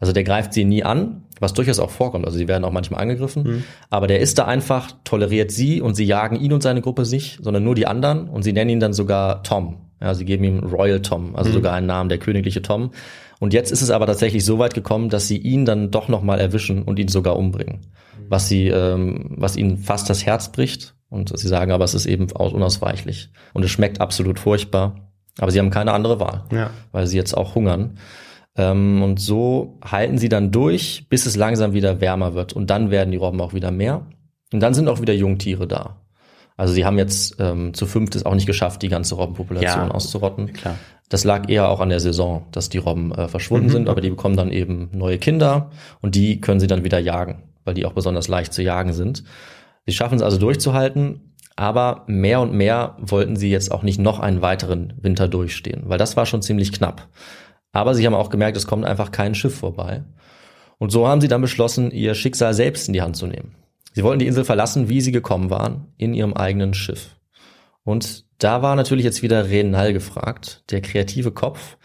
[0.00, 2.26] Also der greift sie nie an, was durchaus auch vorkommt.
[2.26, 6.04] Also sie werden auch manchmal angegriffen, aber der ist da einfach, toleriert sie und sie
[6.04, 8.92] jagen ihn und seine Gruppe nicht, sondern nur die anderen und sie nennen ihn dann
[8.92, 9.78] sogar Tom.
[10.02, 12.90] Ja, sie geben ihm Royal Tom, also sogar einen Namen, der königliche Tom.
[13.38, 16.22] Und jetzt ist es aber tatsächlich so weit gekommen, dass sie ihn dann doch noch
[16.22, 17.80] mal erwischen und ihn sogar umbringen,
[18.28, 20.94] was sie, ähm, was ihnen fast das Herz bricht.
[21.10, 25.10] Und sie sagen aber, es ist eben aus- unausweichlich und es schmeckt absolut furchtbar.
[25.38, 26.70] Aber sie haben keine andere Wahl, Ja.
[26.92, 27.98] weil sie jetzt auch hungern.
[28.56, 32.90] Ähm, und so halten sie dann durch, bis es langsam wieder wärmer wird und dann
[32.90, 34.06] werden die Robben auch wieder mehr
[34.52, 35.96] und dann sind auch wieder Jungtiere da.
[36.56, 39.90] Also sie haben jetzt ähm, zu fünft es auch nicht geschafft, die ganze Robbenpopulation Ja,
[39.94, 40.52] auszurotten.
[40.52, 40.76] klar.
[41.08, 43.72] Das lag eher auch an der Saison, dass die Robben äh, verschwunden Mhm.
[43.72, 45.70] sind, aber die bekommen dann eben neue Kinder
[46.02, 49.24] und die können sie dann wieder jagen, weil die auch besonders leicht zu jagen sind.
[49.86, 54.18] Sie schaffen es also durchzuhalten, aber mehr und mehr wollten sie jetzt auch nicht noch
[54.18, 57.08] einen weiteren Winter durchstehen, weil das war schon ziemlich knapp.
[57.72, 60.04] Aber sie haben auch gemerkt, es kommt einfach kein Schiff vorbei.
[60.78, 63.54] Und so haben sie dann beschlossen, ihr Schicksal selbst in die Hand zu nehmen.
[63.92, 67.16] Sie wollten die Insel verlassen, wie sie gekommen waren, in ihrem eigenen Schiff.
[67.84, 71.76] Und da war natürlich jetzt wieder Renal gefragt, der kreative Kopf.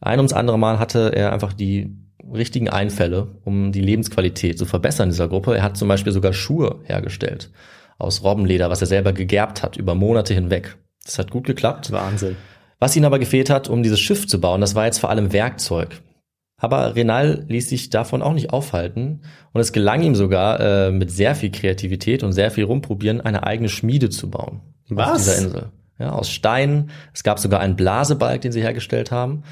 [0.00, 1.96] Ein ums andere Mal hatte er einfach die
[2.32, 5.56] richtigen Einfälle, um die Lebensqualität zu verbessern dieser Gruppe.
[5.56, 7.50] Er hat zum Beispiel sogar Schuhe hergestellt
[7.98, 10.76] aus Robbenleder, was er selber gegerbt hat über Monate hinweg.
[11.04, 11.92] Das hat gut geklappt.
[11.92, 12.36] Wahnsinn.
[12.80, 15.32] Was ihnen aber gefehlt hat, um dieses Schiff zu bauen, das war jetzt vor allem
[15.32, 16.00] Werkzeug.
[16.56, 21.10] Aber Renal ließ sich davon auch nicht aufhalten und es gelang ihm sogar äh, mit
[21.10, 24.60] sehr viel Kreativität und sehr viel rumprobieren, eine eigene Schmiede zu bauen
[24.90, 25.24] auf Was?
[25.24, 25.66] dieser Insel.
[25.98, 26.90] Ja, aus Stein.
[27.12, 29.44] Es gab sogar einen Blasebalg, den sie hergestellt haben.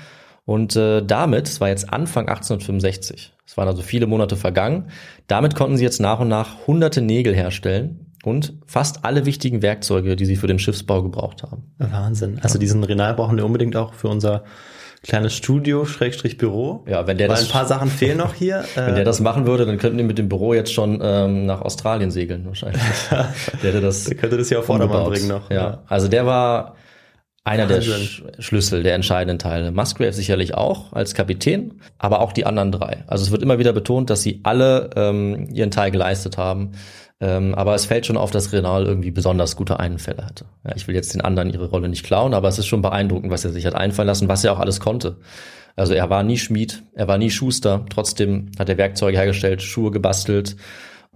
[0.45, 4.91] Und äh, damit, es war jetzt Anfang 1865, es waren also viele Monate vergangen,
[5.29, 10.17] damit konnten sie jetzt nach und nach hunderte Nägel herstellen und fast alle wichtigen Werkzeuge,
[10.17, 11.73] die sie für den Schiffsbau gebraucht haben.
[11.79, 12.39] Wahnsinn.
[12.43, 14.45] Also diesen Renal brauchen wir unbedingt auch für unser
[15.05, 16.85] kleines Studio, Schrägstrich Büro.
[16.89, 18.65] Ja, wenn der Weil das- ein paar Sachen fehlen noch hier.
[18.77, 21.45] Wenn Äh, der das machen würde, dann könnten die mit dem Büro jetzt schon ähm,
[21.47, 22.81] nach Australien segeln wahrscheinlich.
[23.11, 23.25] der
[23.63, 25.51] hätte das der könnte das hier auf Vordermann bringen noch.
[25.51, 25.83] Ja.
[25.89, 26.77] also der war
[27.45, 27.83] einer der.
[27.83, 29.73] Sch Schlüssel, der entscheidenden Teile.
[29.73, 33.05] Musgrave sicherlich auch als Kapitän, aber auch die anderen drei.
[33.07, 36.73] Also es wird immer wieder betont, dass sie alle ähm, ihren Teil geleistet haben.
[37.21, 40.45] Ähm, aber es fällt schon auf, dass Renal irgendwie besonders gute Einfälle hatte.
[40.65, 43.31] Ja, ich will jetzt den anderen ihre Rolle nicht klauen, aber es ist schon beeindruckend,
[43.31, 45.17] was er sich hat einfallen lassen, was er auch alles konnte.
[45.77, 49.91] Also er war nie Schmied, er war nie Schuster, trotzdem hat er Werkzeuge hergestellt, Schuhe
[49.91, 50.57] gebastelt.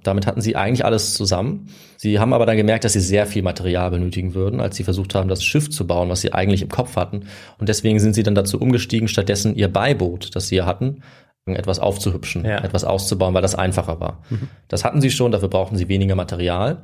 [0.06, 1.68] Damit hatten sie eigentlich alles zusammen.
[1.96, 5.14] Sie haben aber dann gemerkt, dass sie sehr viel Material benötigen würden, als sie versucht
[5.14, 7.26] haben, das Schiff zu bauen, was sie eigentlich im Kopf hatten.
[7.58, 11.02] Und deswegen sind sie dann dazu umgestiegen, stattdessen ihr Beiboot, das sie hier hatten,
[11.46, 12.58] etwas aufzuhübschen, Ja.
[12.58, 14.22] etwas auszubauen, weil das einfacher war.
[14.68, 16.82] Das hatten sie schon, dafür brauchten sie weniger Material.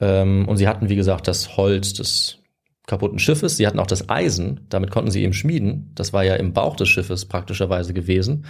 [0.00, 2.38] Ähm, und sie hatten, wie gesagt, das Holz des
[2.86, 3.56] kaputten Schiffes.
[3.56, 5.90] Sie hatten auch das Eisen, damit konnten sie eben schmieden.
[5.94, 8.44] Das war ja im Bauch des Schiffes praktischerweise gewesen.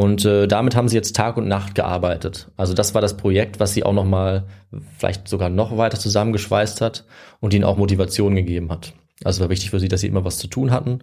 [0.00, 2.50] Und äh, damit haben sie jetzt Tag und Nacht gearbeitet.
[2.56, 4.46] Also das war das Projekt, was sie auch noch mal
[4.96, 7.04] vielleicht sogar noch weiter zusammengeschweißt hat
[7.40, 8.94] und ihnen auch Motivation gegeben hat.
[9.24, 11.00] Also es war wichtig für sie, dass sie immer was zu tun hatten.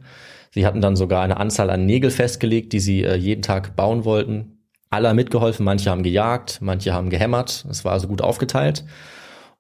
[0.49, 4.03] Sie hatten dann sogar eine Anzahl an Nägel festgelegt, die sie äh, jeden Tag bauen
[4.03, 4.63] wollten.
[4.89, 7.67] Alle haben mitgeholfen, manche haben gejagt, manche haben gehämmert.
[7.69, 8.83] Es war also gut aufgeteilt.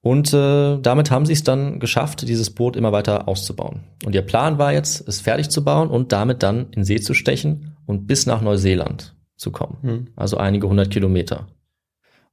[0.01, 3.81] Und äh, damit haben sie es dann geschafft, dieses Boot immer weiter auszubauen.
[4.03, 7.13] Und ihr Plan war jetzt, es fertig zu bauen und damit dann in See zu
[7.13, 10.09] stechen und bis nach Neuseeland zu kommen.
[10.15, 11.47] Also einige hundert Kilometer.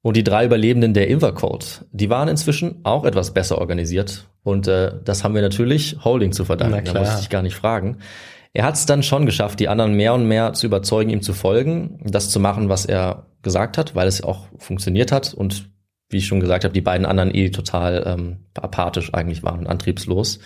[0.02, 4.26] Und die drei Überlebenden der Invercold, die waren inzwischen auch etwas besser organisiert.
[4.42, 6.84] Und äh, das haben wir natürlich Holding zu verdanken.
[6.84, 7.98] Da muss ich gar nicht fragen.
[8.52, 11.32] Er hat es dann schon geschafft, die anderen mehr und mehr zu überzeugen, ihm zu
[11.32, 15.70] folgen, das zu machen, was er gesagt hat, weil es auch funktioniert hat und
[16.10, 19.66] wie ich schon gesagt habe, die beiden anderen eh total ähm, apathisch eigentlich waren und
[19.66, 20.38] antriebslos.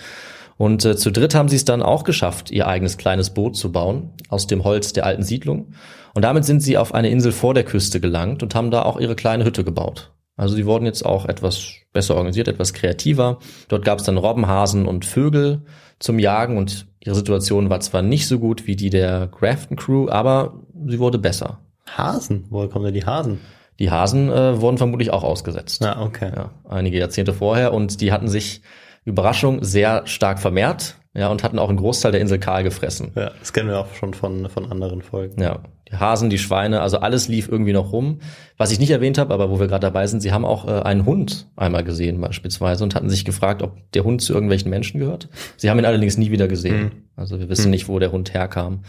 [0.56, 3.72] Und äh, zu dritt haben sie es dann auch geschafft, ihr eigenes kleines Boot zu
[3.72, 5.72] bauen aus dem Holz der alten Siedlung.
[6.18, 8.98] Und damit sind sie auf eine Insel vor der Küste gelangt und haben da auch
[8.98, 10.10] ihre kleine Hütte gebaut.
[10.36, 13.38] Also sie wurden jetzt auch etwas besser organisiert, etwas kreativer.
[13.68, 15.62] Dort gab es dann Robben, Hasen und Vögel
[16.00, 20.08] zum Jagen und ihre Situation war zwar nicht so gut wie die der Grafton Crew,
[20.08, 20.54] aber
[20.88, 21.60] sie wurde besser.
[21.86, 23.38] Hasen, woher kommen denn die Hasen?
[23.78, 25.82] Die Hasen äh, wurden vermutlich auch ausgesetzt.
[25.82, 26.32] Ja, okay.
[26.34, 28.62] Ja, einige Jahrzehnte vorher und die hatten sich
[29.04, 33.12] Überraschung sehr stark vermehrt, ja, und hatten auch einen Großteil der Insel kahl gefressen.
[33.14, 35.42] Ja, das kennen wir auch schon von, von anderen Folgen.
[35.42, 38.20] Ja, die Hasen, die Schweine, also alles lief irgendwie noch rum.
[38.56, 40.82] Was ich nicht erwähnt habe, aber wo wir gerade dabei sind, sie haben auch äh,
[40.82, 45.00] einen Hund einmal gesehen beispielsweise und hatten sich gefragt, ob der Hund zu irgendwelchen Menschen
[45.00, 45.28] gehört.
[45.56, 47.08] Sie haben ihn allerdings nie wieder gesehen.
[47.16, 48.82] Also wir wissen nicht, wo der Hund herkam.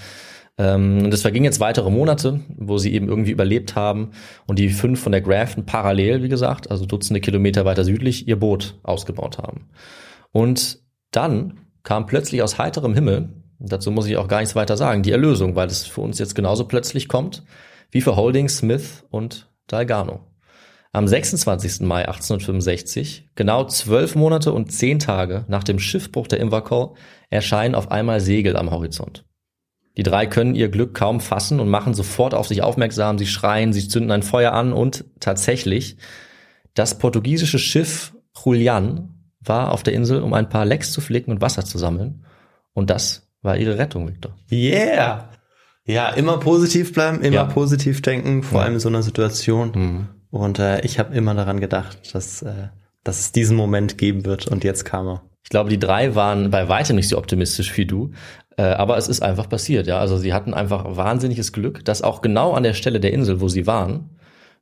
[0.60, 4.12] Ähm, und es vergingen jetzt weitere Monate, wo sie eben irgendwie überlebt haben
[4.46, 8.38] und die fünf von der Grafton parallel, wie gesagt, also Dutzende Kilometer weiter südlich, ihr
[8.38, 9.70] Boot ausgebaut haben.
[10.32, 10.80] Und
[11.12, 15.12] dann kam plötzlich aus heiterem Himmel, dazu muss ich auch gar nichts weiter sagen, die
[15.12, 17.44] Erlösung, weil es für uns jetzt genauso plötzlich kommt,
[17.92, 20.22] wie für Holding, Smith und Dalgano.
[20.92, 21.82] Am 26.
[21.82, 26.94] Mai 1865, genau zwölf Monate und zehn Tage nach dem Schiffbruch der Invercoll,
[27.30, 29.24] erscheinen auf einmal Segel am Horizont.
[29.98, 33.20] Die drei können ihr Glück kaum fassen und machen sofort auf sich aufmerksam.
[33.20, 35.98] Sie schreien, sie zünden ein Feuer an und tatsächlich,
[36.74, 39.19] das portugiesische Schiff Julian
[39.50, 42.24] war auf der Insel, um ein paar Lecks zu flicken und Wasser zu sammeln.
[42.74, 44.36] Und das war ihre Rettung, Victor.
[44.52, 45.30] Yeah!
[45.86, 47.44] Ja, immer positiv bleiben, immer Ja.
[47.46, 48.66] positiv denken, vor Ja.
[48.66, 49.72] allem in so einer Situation.
[49.74, 50.08] Mhm.
[50.30, 52.68] Und äh, ich habe immer daran gedacht, dass, äh,
[53.04, 55.24] dass es diesen Moment geben wird und jetzt kam er.
[55.44, 58.12] Ich glaube, die drei waren bei weitem nicht so optimistisch wie du,
[58.58, 59.98] äh, aber es ist einfach passiert, ja.
[60.00, 63.48] Also sie hatten einfach wahnsinniges Glück, dass auch genau an der Stelle der Insel, wo
[63.48, 64.12] sie waren,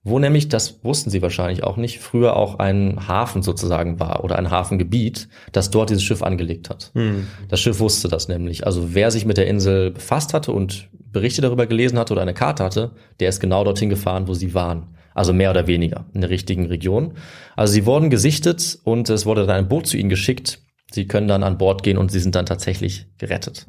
[0.04, 4.38] wo nämlich, das wussten sie wahrscheinlich auch nicht, früher auch ein Hafen sozusagen war oder
[4.38, 6.92] ein Hafengebiet, das dort dieses Schiff angelegt hat.
[6.94, 7.28] Hm.
[7.50, 8.66] Das Schiff wusste das nämlich.
[8.66, 12.34] Also wer sich mit der Insel befasst hatte und Berichte darüber gelesen hatte oder eine
[12.34, 14.96] Karte hatte, der ist genau dorthin gefahren, wo sie waren.
[15.14, 17.14] Also mehr oder weniger in der richtigen Region.
[17.56, 20.60] Also sie wurden gesichtet und es wurde dann ein Boot zu ihnen geschickt.
[20.92, 23.66] Sie können dann an Bord gehen und sie sind dann tatsächlich gerettet.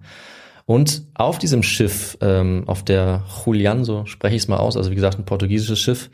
[0.68, 4.90] Und auf diesem Schiff, ähm, auf der Julian, so spreche ich es mal aus, also
[4.90, 6.10] wie gesagt ein portugiesisches Schiff,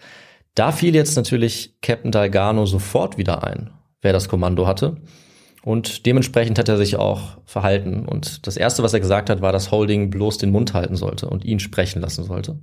[0.55, 4.99] da fiel jetzt natürlich Captain Dalgano sofort wieder ein, wer das Kommando hatte.
[5.65, 8.07] Und dementsprechend hat er sich auch verhalten.
[8.07, 11.29] Und das Erste, was er gesagt hat, war, dass Holding bloß den Mund halten sollte
[11.29, 12.61] und ihn sprechen lassen sollte.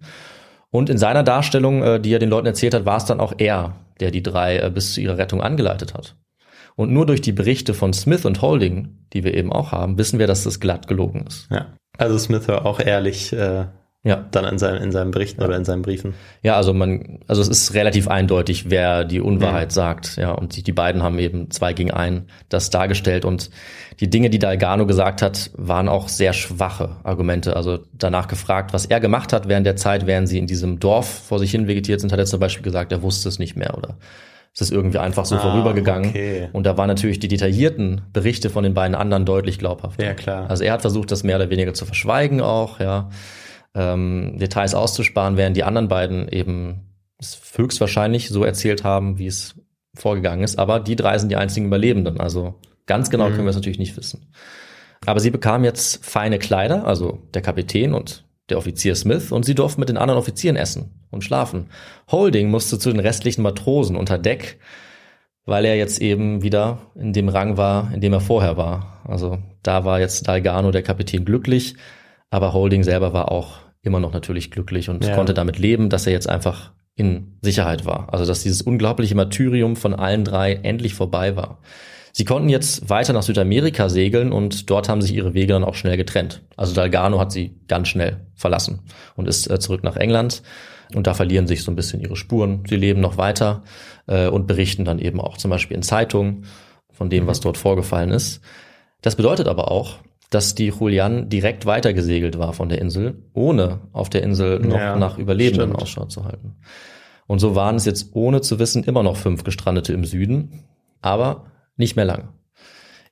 [0.70, 3.34] Und in seiner Darstellung, äh, die er den Leuten erzählt hat, war es dann auch
[3.38, 6.16] er, der die drei äh, bis zu ihrer Rettung angeleitet hat.
[6.82, 10.20] Und nur durch die Berichte von Smith und Holding, die wir eben auch haben, wissen
[10.20, 11.48] wir, dass das glatt gelogen ist.
[11.50, 11.68] Ja.
[11.98, 13.66] Also Smith war auch ehrlich äh,
[14.04, 14.26] Ja.
[14.32, 16.16] dann in, seinen, in seinen Berichten oder in seinen Briefen.
[16.42, 20.64] Ja, also man, also es ist relativ eindeutig, wer die Unwahrheit sagt, ja, und die,
[20.64, 23.52] die beiden haben eben zwei gegen ein das dargestellt und
[24.00, 27.56] die Dinge, die Dalgano gesagt hat, waren auch sehr schwache Argumente.
[27.56, 31.08] Also danach gefragt, was er gemacht hat während der Zeit, während sie in diesem Dorf
[31.28, 33.78] vor sich hin vegetiert sind, hat er zum Beispiel gesagt, er wusste es nicht mehr
[33.78, 33.98] oder
[34.54, 36.10] es ist irgendwie einfach so Ah, vorübergegangen.
[36.10, 36.50] okay.
[36.54, 40.04] Und da waren natürlich die detaillierten Berichte von den beiden anderen deutlich glaubhafter.
[40.06, 40.50] Ja, klar.
[40.50, 43.10] Also er hat versucht, das mehr oder weniger zu verschweigen auch, ja
[43.74, 46.82] ähm, Details auszusparen, während die anderen beiden eben
[47.18, 49.56] es höchstwahrscheinlich so erzählt haben, wie es
[49.96, 50.60] vorgegangen ist.
[50.60, 52.20] Aber die drei sind die einzigen Überlebenden.
[52.20, 52.56] Also
[52.88, 54.34] ganz genau können wir es natürlich nicht wissen.
[55.06, 59.56] Aber sie bekamen jetzt feine Kleider, also der Kapitän und der Offizier Smith, und sie
[59.56, 61.68] durften mit den anderen Offizieren essen und schlafen.
[62.12, 64.60] Holding musste zu den restlichen Matrosen unter Deck,
[65.46, 69.02] weil er jetzt eben wieder in dem Rang war, in dem er vorher war.
[69.08, 71.76] Also da war jetzt Dalgano, der Kapitän, glücklich,
[72.30, 75.16] aber Holding selber war auch immer noch natürlich glücklich und Ja.
[75.16, 78.14] konnte damit leben, dass er jetzt einfach in Sicherheit war.
[78.14, 81.60] Also dass dieses unglaubliche Martyrium von allen drei endlich vorbei war.
[82.14, 85.76] Sie konnten jetzt weiter nach Südamerika segeln und dort haben sich ihre Wege dann auch
[85.76, 86.42] schnell getrennt.
[86.58, 88.82] Also Dalgano hat sie ganz schnell verlassen
[89.16, 90.44] und ist äh, zurück nach England
[90.94, 92.64] und da verlieren sich so ein bisschen ihre Spuren.
[92.68, 93.64] Sie leben noch weiter
[94.08, 96.46] äh, und berichten dann eben auch zum Beispiel in Zeitungen
[96.92, 98.42] von dem, was dort vorgefallen ist.
[99.02, 104.10] Das bedeutet aber auch, dass die Julian direkt weitergesegelt war von der Insel, ohne auf
[104.10, 105.82] der Insel noch Ja, nach Überlebenden stimmt.
[105.82, 106.56] Ausschau zu halten.
[107.28, 110.64] Und so waren es jetzt ohne zu wissen immer noch fünf Gestrandete im Süden,
[111.02, 111.46] aber
[111.78, 112.30] nicht mehr lange.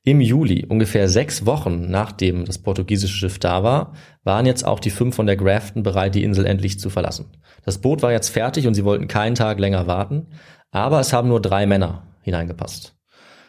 [0.04, 3.94] Im Juli, ungefähr sechs Wochen nachdem das portugiesische Schiff da war,
[4.24, 7.26] waren jetzt auch die fünf von der Grafton bereit, die Insel endlich zu verlassen.
[7.66, 10.28] Das Boot war jetzt fertig und sie wollten keinen Tag länger warten,
[10.72, 12.96] aber es haben nur drei Männer hineingepasst.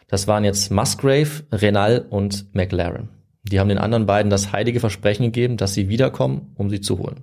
[0.09, 3.11] Das waren jetzt Musgrave, Renal und McLaren.
[3.45, 6.99] Die haben den anderen beiden das heilige Versprechen gegeben, dass sie wiederkommen, um sie zu
[6.99, 7.23] holen.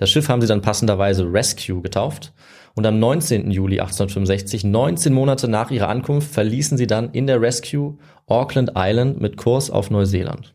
[0.00, 2.32] Das Schiff haben sie dann passenderweise Rescue getauft
[2.74, 3.50] und am 19.
[3.50, 9.20] Juli 1865, 19 Monate nach ihrer Ankunft, verließen sie dann in der Rescue Auckland Island
[9.20, 10.54] mit Kurs auf Neuseeland.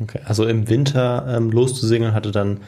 [0.00, 0.20] Okay.
[0.24, 2.60] Also im Winter ähm, loszusegeln hatte dann,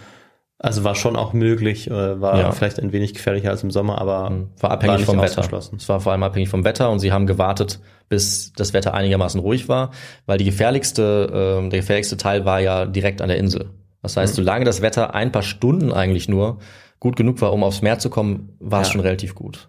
[0.59, 2.51] also war schon auch möglich, äh, war Ja.
[2.51, 5.49] vielleicht ein wenig gefährlicher als im Sommer, aber War abhängig nicht vom Wetter.
[5.77, 9.41] Es war vor allem abhängig vom Wetter und sie haben gewartet, bis das Wetter einigermaßen
[9.41, 9.93] ruhig war,
[10.27, 13.71] weil die gefährlichste, ähm, der gefährlichste Teil war ja direkt an der Insel.
[14.03, 16.59] Das heißt, solange das Wetter ein paar Stunden eigentlich nur
[16.99, 18.93] gut genug war, um aufs Meer zu kommen, war es Ja.
[18.93, 19.69] schon relativ gut.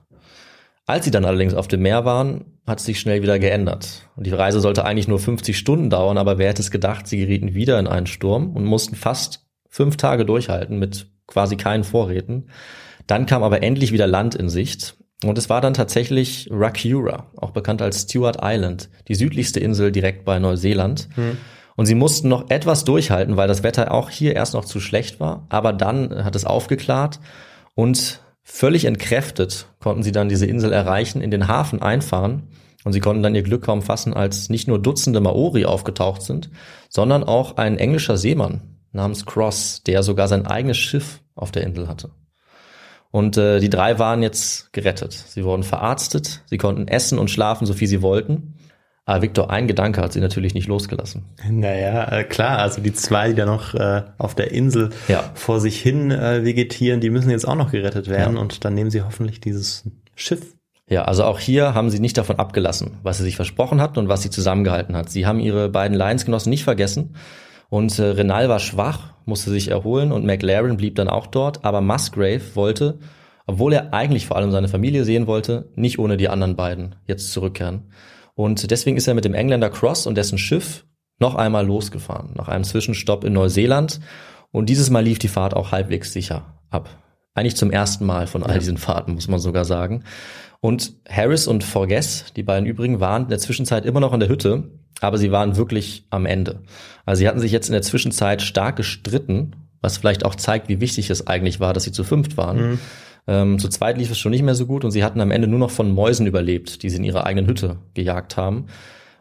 [0.86, 4.10] Als sie dann allerdings auf dem Meer waren, hat es sich schnell wieder geändert.
[4.16, 7.18] Und die Reise sollte eigentlich nur 50 Stunden dauern, aber wer hätte es gedacht, sie
[7.18, 12.50] gerieten wieder in einen Sturm und mussten fast fünf Tage durchhalten mit quasi keinen Vorräten.
[13.08, 14.98] Dann kam aber endlich wieder Land in Sicht.
[15.24, 20.26] Und es war dann tatsächlich Rakura, auch bekannt als Stewart Island, die südlichste Insel direkt
[20.26, 21.08] bei Neuseeland.
[21.82, 25.20] Und sie mussten noch etwas durchhalten, weil das Wetter auch hier erst noch zu schlecht
[25.20, 25.48] war.
[25.50, 27.20] Aber dann hat es aufgeklärt
[27.74, 32.50] und völlig entkräftet konnten sie dann diese Insel erreichen, in den Hafen einfahren.
[32.84, 36.52] Und sie konnten dann ihr Glück kaum fassen, als nicht nur Dutzende Maori aufgetaucht sind,
[36.88, 41.88] sondern auch ein englischer Seemann namens Cross, der sogar sein eigenes Schiff auf der Insel
[41.88, 42.12] hatte.
[43.10, 45.14] Und äh, die drei waren jetzt gerettet.
[45.14, 48.54] Sie wurden verarztet, sie konnten essen und schlafen, so viel sie wollten.
[49.12, 51.26] Aber Victor, ein Gedanke hat sie natürlich nicht losgelassen.
[51.50, 55.24] Naja, äh, klar, also die zwei, die da noch äh, auf der Insel Ja.
[55.34, 58.42] vor sich hin äh, vegetieren, die müssen jetzt auch noch gerettet werden Ja.
[58.42, 59.84] und dann nehmen sie hoffentlich dieses
[60.16, 60.56] Schiff.
[60.88, 64.08] Ja, also auch hier haben sie nicht davon abgelassen, was sie sich versprochen hatten und
[64.08, 65.10] was sie zusammengehalten hat.
[65.10, 67.16] Sie haben ihre beiden Lionsgenossen nicht vergessen
[67.70, 71.82] und äh, Renal war schwach, musste sich erholen und McLaren blieb dann auch dort, aber
[71.82, 72.98] Musgrave wollte
[73.48, 77.34] obwohl er eigentlich vor allem seine Familie sehen wollte, nicht ohne die anderen beiden jetzt
[77.34, 77.92] zurückkehren.
[78.36, 80.86] Und deswegen ist er mit dem Engländer Cross und dessen Schiff
[81.20, 84.00] noch einmal losgefahren, nach einem Zwischenstopp in Neuseeland.
[84.52, 86.90] Und dieses Mal lief die Fahrt auch halbwegs sicher ab.
[87.34, 90.04] Eigentlich zum ersten Mal von all diesen Fahrten, muss man sogar sagen.
[90.60, 94.30] Und Harris und Forges, die beiden übrigen, waren in der Zwischenzeit immer noch in der
[94.30, 94.70] Hütte,
[95.00, 96.64] aber sie waren wirklich am Ende.
[97.06, 100.80] Also sie hatten sich jetzt in der Zwischenzeit stark gestritten, was vielleicht auch zeigt, wie
[100.80, 102.72] wichtig es eigentlich war, dass sie zu fünft waren.
[102.72, 102.80] Mhm.
[103.28, 105.48] Ähm, zu zweit lief es schon nicht mehr so gut und sie hatten am Ende
[105.48, 108.66] nur noch von Mäusen überlebt, die sie in ihrer eigenen Hütte gejagt haben.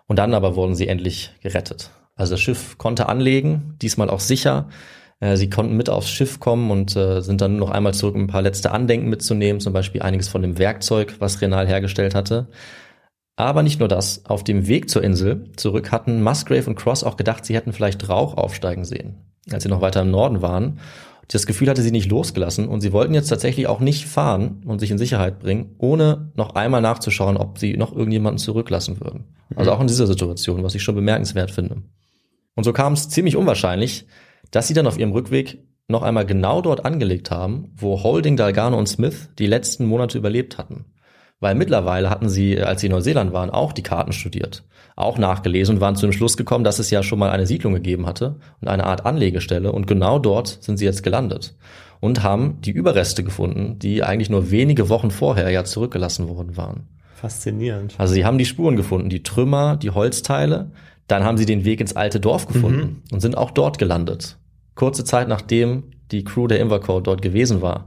[0.07, 1.91] Und dann aber wurden sie endlich gerettet.
[2.17, 4.69] Also das Schiff konnte anlegen, diesmal auch sicher.
[5.21, 8.23] Äh, sie konnten mit aufs Schiff kommen und äh, sind dann noch einmal zurück, um
[8.23, 12.49] ein paar letzte Andenken mitzunehmen, zum Beispiel einiges von dem Werkzeug, was Renal hergestellt hatte.
[13.37, 14.27] Aber nicht nur das.
[14.27, 18.09] Auf dem Weg zur Insel zurück hatten Musgrave und Cross auch gedacht, sie hätten vielleicht
[18.09, 19.15] Rauch aufsteigen sehen,
[19.51, 20.79] als sie noch weiter im Norden waren.
[21.33, 24.81] Das Gefühl hatte sie nicht losgelassen und sie wollten jetzt tatsächlich auch nicht fahren und
[24.81, 29.27] sich in Sicherheit bringen, ohne noch einmal nachzuschauen, ob sie noch irgendjemanden zurücklassen würden.
[29.55, 31.83] Also auch in dieser Situation, was ich schon bemerkenswert finde.
[32.57, 34.07] Und so kam es ziemlich unwahrscheinlich,
[34.51, 38.77] dass sie dann auf ihrem Rückweg noch einmal genau dort angelegt haben, wo Holding, Dalgano
[38.77, 40.87] und Smith die letzten Monate überlebt hatten.
[41.41, 44.63] Weil mittlerweile hatten sie, als sie in Neuseeland waren, auch die Karten studiert,
[44.95, 47.73] auch nachgelesen und waren zu dem Schluss gekommen, dass es ja schon mal eine Siedlung
[47.73, 51.57] gegeben hatte und eine Art Anlegestelle und genau dort sind sie jetzt gelandet
[52.01, 56.89] und haben die Überreste gefunden, die eigentlich nur wenige Wochen vorher ja zurückgelassen worden waren.
[57.15, 57.95] Faszinierend.
[57.99, 60.71] Also sie haben die Spuren gefunden, die Trümmer, die Holzteile,
[61.07, 63.03] dann haben sie den Weg ins alte Dorf gefunden mhm.
[63.13, 64.39] und sind auch dort gelandet.
[64.75, 67.87] Kurze Zeit nachdem die Crew der Invercode dort gewesen war.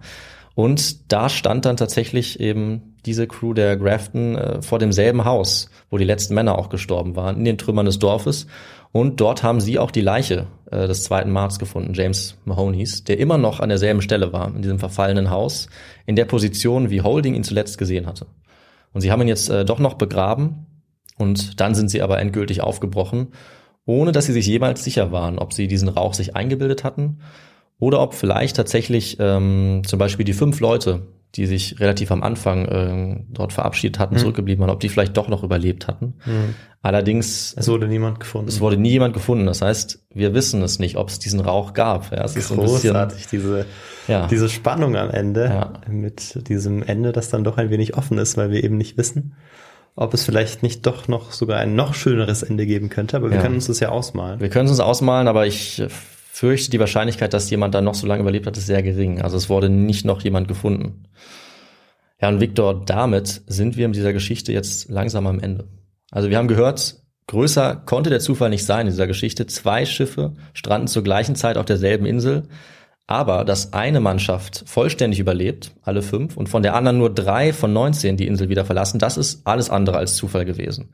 [0.55, 5.97] Und da stand dann tatsächlich eben diese Crew der Grafton äh, vor demselben Haus, wo
[5.97, 8.47] die letzten Männer auch gestorben waren, in den Trümmern des Dorfes.
[8.91, 13.19] Und dort haben sie auch die Leiche äh, des zweiten Marts gefunden, James Mahoney's, der
[13.19, 15.67] immer noch an derselben Stelle war, in diesem verfallenen Haus,
[16.05, 18.27] in der Position, wie Holding ihn zuletzt gesehen hatte.
[18.93, 20.67] Und sie haben ihn jetzt äh, doch noch begraben
[21.17, 23.29] und dann sind sie aber endgültig aufgebrochen,
[23.85, 27.19] ohne dass sie sich jemals sicher waren, ob sie diesen Rauch sich eingebildet hatten
[27.79, 32.65] oder ob vielleicht tatsächlich ähm, zum Beispiel die fünf Leute, die sich relativ am Anfang
[32.65, 34.19] äh, dort verabschiedet hatten, mhm.
[34.19, 36.13] zurückgeblieben waren, ob die vielleicht doch noch überlebt hatten.
[36.25, 36.55] Mhm.
[36.83, 38.49] Allerdings es wurde niemand gefunden.
[38.49, 39.45] Es wurde nie jemand gefunden.
[39.45, 42.11] Das heißt, wir wissen es nicht, ob es diesen Rauch gab.
[42.11, 43.65] Ja, es Großartig, ist bisschen, diese
[44.07, 44.27] ja.
[44.27, 45.73] diese Spannung am Ende ja.
[45.89, 49.35] mit diesem Ende, das dann doch ein wenig offen ist, weil wir eben nicht wissen,
[49.95, 53.37] ob es vielleicht nicht doch noch sogar ein noch schöneres Ende geben könnte, aber wir
[53.37, 53.41] ja.
[53.41, 54.39] können uns das ja ausmalen.
[54.39, 55.81] Wir können es uns ausmalen, aber ich
[56.33, 59.21] fürchte, die Wahrscheinlichkeit, dass jemand da noch so lange überlebt hat, ist sehr gering.
[59.21, 61.03] Also es wurde nicht noch jemand gefunden.
[62.19, 65.67] Ja, und Victor, damit sind wir mit dieser Geschichte jetzt langsam am Ende.
[66.09, 66.95] Also wir haben gehört,
[67.27, 69.45] größer konnte der Zufall nicht sein in dieser Geschichte.
[69.45, 72.47] Zwei Schiffe stranden zur gleichen Zeit auf derselben Insel.
[73.05, 77.73] Aber dass eine Mannschaft vollständig überlebt, alle fünf, und von der anderen nur drei von
[77.73, 80.89] 19 die Insel wieder verlassen, das ist alles andere als Zufall gewesen.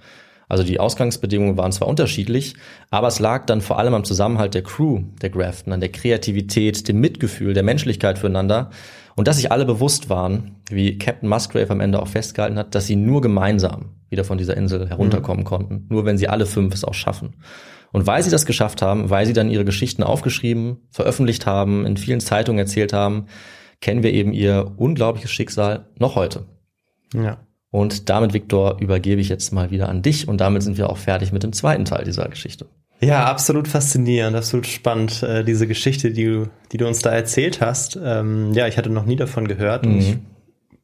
[0.49, 2.55] Also die Ausgangsbedingungen waren zwar unterschiedlich,
[2.89, 6.87] aber es lag dann vor allem am Zusammenhalt der Crew, der Grafton, an der Kreativität,
[6.87, 8.71] dem Mitgefühl, der Menschlichkeit füreinander
[9.15, 12.87] und dass sich alle bewusst waren, wie Captain Musgrave am Ende auch festgehalten hat, dass
[12.87, 15.47] sie nur gemeinsam wieder von dieser Insel herunterkommen mhm.
[15.47, 17.35] konnten, nur wenn sie alle fünf es auch schaffen.
[17.91, 21.97] Und weil sie das geschafft haben, weil sie dann ihre Geschichten aufgeschrieben, veröffentlicht haben, in
[21.97, 23.27] vielen Zeitungen erzählt haben,
[23.81, 26.45] kennen wir eben ihr unglaubliches Schicksal noch heute.
[27.13, 27.37] Ja.
[27.71, 30.97] Und damit, Viktor, übergebe ich jetzt mal wieder an dich und damit sind wir auch
[30.97, 32.65] fertig mit dem zweiten Teil dieser Geschichte.
[33.01, 37.61] Ja, absolut faszinierend, absolut spannend, äh, diese Geschichte, die du, die du uns da erzählt
[37.61, 37.97] hast.
[38.01, 39.91] Ähm, ja, ich hatte noch nie davon gehört mhm.
[39.91, 40.17] und ich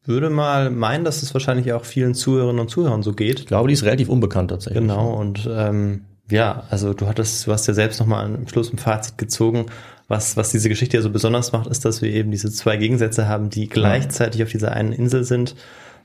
[0.05, 3.39] würde mal meinen, dass es wahrscheinlich auch vielen Zuhörerinnen und Zuhörern so geht.
[3.41, 4.79] Ich glaube, die ist relativ unbekannt tatsächlich.
[4.79, 8.77] Genau, und ähm, ja, also du hattest, du hast ja selbst nochmal am Schluss ein
[8.77, 9.65] Fazit gezogen.
[10.07, 13.27] Was, was diese Geschichte ja so besonders macht, ist, dass wir eben diese zwei Gegensätze
[13.27, 15.55] haben, die gleichzeitig auf dieser einen Insel sind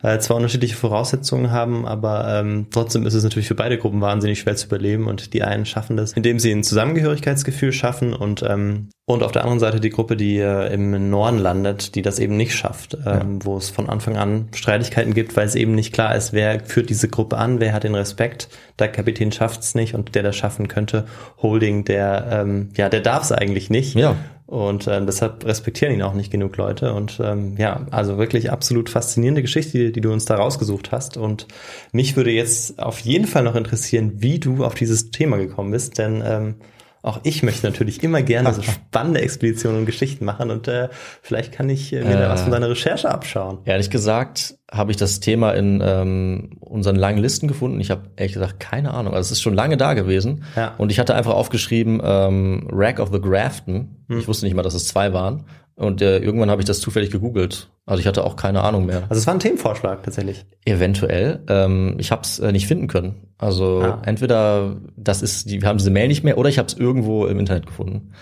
[0.02, 4.40] äh, zwar unterschiedliche Voraussetzungen haben, aber ähm, trotzdem ist es natürlich für beide Gruppen wahnsinnig
[4.40, 8.88] schwer zu überleben und die einen schaffen das, indem sie ein Zusammengehörigkeitsgefühl schaffen und ähm,
[9.10, 12.36] und auf der anderen Seite die Gruppe, die äh, im Norden landet, die das eben
[12.36, 13.26] nicht schafft, ähm, ja.
[13.42, 16.90] wo es von Anfang an Streitigkeiten gibt, weil es eben nicht klar ist, wer führt
[16.90, 18.48] diese Gruppe an, wer hat den Respekt.
[18.78, 21.06] Der Kapitän schafft es nicht und der das schaffen könnte,
[21.42, 23.96] Holding, der ähm, ja, der darf es eigentlich nicht.
[23.96, 24.14] Ja.
[24.50, 26.92] Und äh, deshalb respektieren ihn auch nicht genug Leute.
[26.92, 31.16] Und ähm, ja, also wirklich absolut faszinierende Geschichte, die, die du uns da rausgesucht hast.
[31.16, 31.46] Und
[31.92, 35.98] mich würde jetzt auf jeden Fall noch interessieren, wie du auf dieses Thema gekommen bist,
[35.98, 36.54] denn ähm,
[37.02, 40.88] auch ich möchte natürlich immer gerne so spannende Expeditionen und Geschichten machen und äh,
[41.22, 43.58] vielleicht kann ich äh, mir äh, da was von deiner Recherche abschauen.
[43.64, 47.80] Ehrlich gesagt habe ich das Thema in ähm, unseren langen Listen gefunden.
[47.80, 49.14] Ich habe ehrlich gesagt keine Ahnung.
[49.14, 50.74] Also es ist schon lange da gewesen ja.
[50.76, 53.96] und ich hatte einfach aufgeschrieben ähm, Rack of the Grafton.
[54.08, 54.18] Hm.
[54.18, 55.44] Ich wusste nicht mal, dass es zwei waren.
[55.80, 57.70] Und äh, irgendwann habe ich das zufällig gegoogelt.
[57.86, 59.04] Also ich hatte auch keine Ahnung mehr.
[59.08, 60.44] Also es war ein Themenvorschlag tatsächlich.
[60.66, 61.40] Eventuell.
[61.48, 63.14] Ähm, ich habe es äh, nicht finden können.
[63.38, 64.02] Also Ah.
[64.04, 67.24] entweder das ist, die, wir haben diese Mail nicht mehr, oder ich habe es irgendwo
[67.24, 68.12] im Internet gefunden.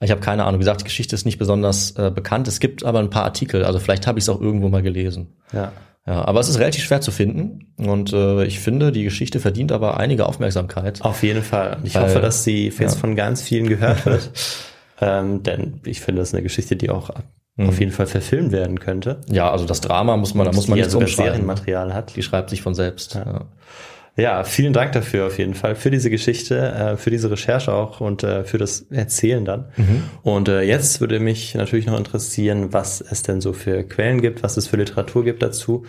[0.00, 0.60] Ich habe keine Ahnung.
[0.60, 2.46] Wie gesagt, die Geschichte ist nicht besonders äh, bekannt.
[2.46, 3.64] Es gibt aber ein paar Artikel.
[3.64, 5.34] Also vielleicht habe ich es auch irgendwo mal gelesen.
[5.52, 5.72] Ja.
[6.06, 7.74] Ja, aber es ist relativ schwer zu finden.
[7.76, 11.02] Und äh, ich finde, die Geschichte verdient aber einige Aufmerksamkeit.
[11.02, 11.78] Auf jeden Fall.
[11.82, 12.88] Ich Weil- hoffe, dass sie jetzt ja.
[12.90, 14.30] von ganz vielen gehört wird.
[15.00, 17.10] ähm, denn ich finde, das ist eine Geschichte, die auch
[17.60, 17.68] Mhm.
[17.70, 19.20] auf jeden Fall verfilmt werden könnte.
[19.28, 21.32] Ja, also das Drama muss man, da muss man ja sogar umschreiben.
[21.32, 22.14] Serienmaterial hat.
[22.14, 23.16] Die schreibt sich von selbst.
[23.16, 23.46] Ja.
[24.16, 28.00] Ja, vielen Dank dafür auf jeden Fall, für diese Geschichte, äh, für diese Recherche auch
[28.00, 29.66] und äh, für das Erzählen dann.
[29.76, 30.02] Mhm.
[30.22, 34.42] Und äh, jetzt würde mich natürlich noch interessieren, was es denn so für Quellen gibt,
[34.42, 35.84] was es für Literatur gibt dazu.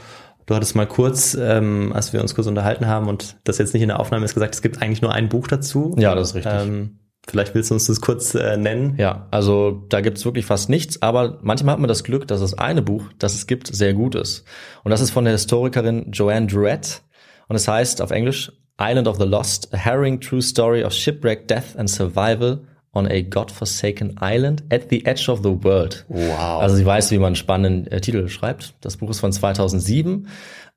[0.46, 3.82] Du hattest mal kurz, ähm, als wir uns kurz unterhalten haben und das jetzt nicht
[3.84, 5.96] in der Aufnahme ist, gesagt, es gibt eigentlich nur ein Buch dazu.
[6.00, 6.54] ja, das ist richtig.
[6.54, 7.00] Ähm,
[7.30, 8.96] vielleicht willst du uns das kurz äh, nennen.
[8.98, 12.54] Ja, also da gibt's wirklich fast nichts, aber manchmal hat man das Glück, dass das
[12.56, 14.46] eine Buch, das es gibt, sehr gut ist.
[14.84, 17.02] Und das ist von der Historikerin Joanne Druett
[17.48, 21.48] und es heißt auf Englisch Island of the Lost, a harrowing true story of shipwreck,
[21.48, 22.62] death and survival
[22.94, 26.06] on a godforsaken island at the edge of the world.
[26.08, 26.62] Wow.
[26.62, 28.74] Also sie weiß, wie man einen spannenden äh, Titel schreibt.
[28.82, 30.28] Das Buch ist von 2007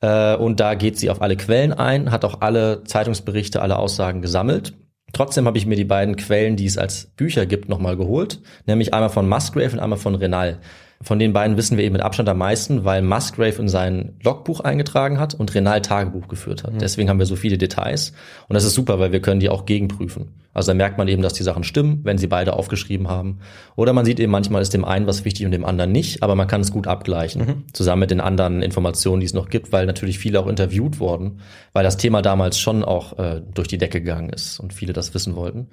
[0.00, 4.20] äh, und da geht sie auf alle Quellen ein, hat auch alle Zeitungsberichte, alle Aussagen
[4.20, 4.74] gesammelt.
[5.12, 8.94] Trotzdem habe ich mir die beiden Quellen, die es als Bücher gibt, nochmal geholt, nämlich
[8.94, 10.60] einmal von Musgrave und einmal von Renal.
[11.03, 14.61] Von den beiden wissen wir eben mit Abstand am meisten, weil Musgrave in sein Logbuch
[14.61, 16.80] eingetragen hat und Renal Tagebuch geführt hat.
[16.80, 18.12] Deswegen haben wir so viele Details.
[18.48, 20.34] Und das ist super, weil wir können die auch gegenprüfen.
[20.55, 23.38] Also da merkt man eben, dass die Sachen stimmen, wenn sie beide aufgeschrieben haben.
[23.74, 26.34] Oder man sieht eben manchmal ist dem einen was wichtig und dem anderen nicht, aber
[26.34, 27.64] man kann es gut abgleichen.
[27.72, 31.40] Zusammen mit den anderen Informationen, die es noch gibt, weil natürlich viele auch interviewt wurden,
[31.72, 35.14] weil das Thema damals schon auch äh, durch die Decke gegangen ist und viele das
[35.14, 35.68] wissen wollten.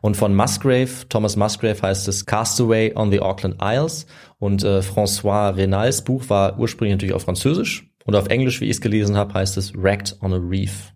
[0.00, 4.06] Und von Musgrave, Thomas Musgrave heißt es Castaway on the Auckland Isles
[4.42, 8.72] und äh, François Renals Buch war ursprünglich natürlich auf Französisch und auf Englisch, wie ich
[8.72, 10.92] es gelesen habe, heißt es Wrecked on a Reef.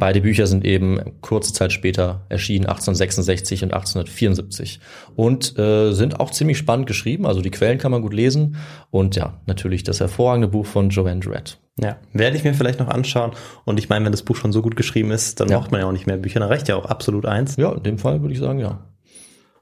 [0.00, 4.80] Beide Bücher sind eben kurze Zeit später erschienen, 1866 und 1874
[5.14, 7.26] und äh, sind auch ziemlich spannend geschrieben.
[7.26, 8.56] Also die Quellen kann man gut lesen
[8.90, 11.58] und ja, natürlich das hervorragende Buch von Joanne Dredd.
[11.78, 13.32] Ja, werde ich mir vielleicht noch anschauen.
[13.64, 15.58] Und ich meine, wenn das Buch schon so gut geschrieben ist, dann Ja.
[15.58, 16.40] braucht man ja auch nicht mehr Bücher.
[16.40, 17.56] Dann reicht ja auch absolut eins.
[17.56, 18.78] Ja, in dem Fall würde ich sagen, ja.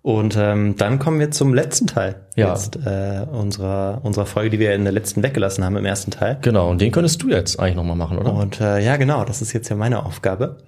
[0.04, 2.50] Und ähm, dann kommen wir zum letzten Teil Ja.
[2.50, 6.36] jetzt, äh, unserer, unserer Folge, die wir in der letzten weggelassen haben im ersten Teil.
[6.42, 8.34] Genau, und den könntest du jetzt eigentlich nochmal machen, oder?
[8.34, 10.58] Und äh, ja, genau, das ist jetzt ja meine Aufgabe.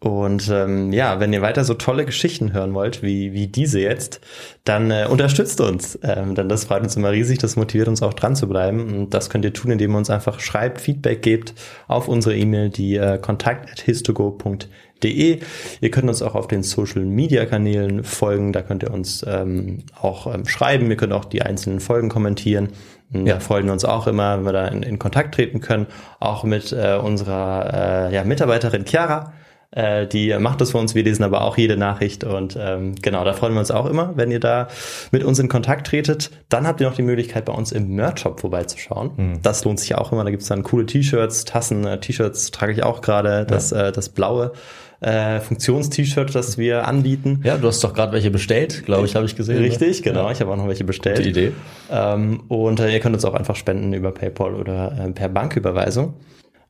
[0.00, 4.20] Und ähm, ja, wenn ihr weiter so tolle Geschichten hören wollt, wie, wie diese jetzt,
[4.64, 5.96] dann äh, unterstützt uns.
[6.02, 8.80] Ähm, denn das freut uns immer riesig, das motiviert uns auch dran zu bleiben.
[8.92, 11.54] Und das könnt ihr tun, indem ihr uns einfach schreibt, Feedback gebt
[11.86, 14.68] auf unsere E-Mail, die äh, kontakt.histogo.de.
[15.08, 19.84] Ihr könnt uns auch auf den Social Media Kanälen folgen, da könnt ihr uns ähm,
[20.00, 22.70] auch ähm, schreiben, ihr könnt auch die einzelnen Folgen kommentieren.
[23.12, 25.86] Ja, freuen wir uns auch immer, wenn wir da in, in Kontakt treten können,
[26.20, 29.32] auch mit äh, unserer äh, ja, Mitarbeiterin Chiara.
[29.72, 32.24] Äh, die macht das für uns, wir lesen aber auch jede Nachricht.
[32.24, 34.68] Und ähm, genau, da freuen wir uns auch immer, wenn ihr da
[35.10, 36.30] mit uns in Kontakt tretet.
[36.48, 39.38] Dann habt ihr noch die Möglichkeit, bei uns im Merch-Shop vorbeizuschauen.
[39.42, 42.82] Das lohnt sich auch immer, da gibt's dann coole T-Shirts, Tassen, äh, T-Shirts trage ich
[42.82, 44.52] auch gerade, das, äh, das blaue
[45.00, 47.40] äh, Funktions-T-Shirt, das wir anbieten.
[47.44, 49.56] Ja, du hast doch gerade welche bestellt, glaube ich, habe ich gesehen.
[49.58, 49.64] ne?
[49.64, 50.30] Richtig, genau.
[50.30, 51.16] Ich habe auch noch welche bestellt.
[51.18, 51.52] Gute Idee.
[51.90, 56.14] Ähm, und äh, ihr könnt uns auch einfach spenden über PayPal oder äh, per Banküberweisung.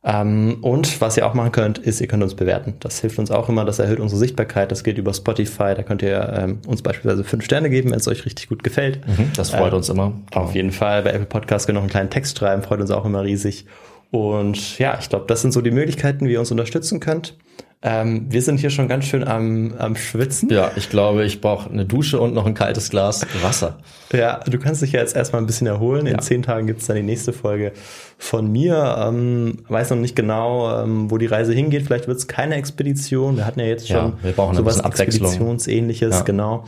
[0.03, 2.75] Ähm, und was ihr auch machen könnt, ist, ihr könnt uns bewerten.
[2.81, 4.71] Das hilft uns auch immer, das erhöht unsere Sichtbarkeit.
[4.73, 5.75] Das geht über Spotify.
[5.77, 9.07] Da könnt ihr ähm, uns beispielsweise fünf Sterne geben, wenn es euch richtig gut gefällt.
[9.07, 10.13] Mhm, Das freut Äh, uns immer.
[10.33, 11.03] Auf jeden Fall.
[11.03, 13.67] Bei Apple Podcast könnt ihr noch einen kleinen Text schreiben, freut uns auch immer riesig.
[14.11, 17.37] Und ja, ich glaube, das sind so die Möglichkeiten, wie ihr uns unterstützen könnt.
[17.83, 20.51] Ähm, wir sind hier schon ganz schön am, am Schwitzen.
[20.51, 23.79] Ja, ich glaube, ich brauche eine Dusche und noch ein kaltes Glas Wasser.
[24.13, 26.05] Ja, du kannst dich ja jetzt erstmal ein bisschen erholen.
[26.07, 26.19] In Ja.
[26.19, 27.73] zehn Tagen gibt's dann die nächste Folge
[28.19, 28.97] von mir.
[28.99, 31.85] Ähm, weiß noch nicht genau, ähm, wo die Reise hingeht.
[31.85, 33.39] Vielleicht wird's keine Expedition.
[33.39, 34.79] Wir hatten ja jetzt Ja, schon wir brauchen ein sowas.
[34.81, 36.23] Expeditionsähnliches, Ja.
[36.23, 36.65] genau.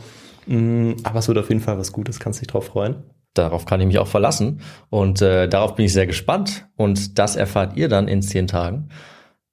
[0.47, 2.95] Mm, Aber es wird auf jeden Fall was Gutes, kannst dich drauf freuen.
[3.35, 4.61] Darauf kann ich mich auch verlassen.
[4.89, 6.67] Und äh, darauf bin ich sehr gespannt.
[6.75, 8.89] Und das erfahrt ihr dann in zehn Tagen.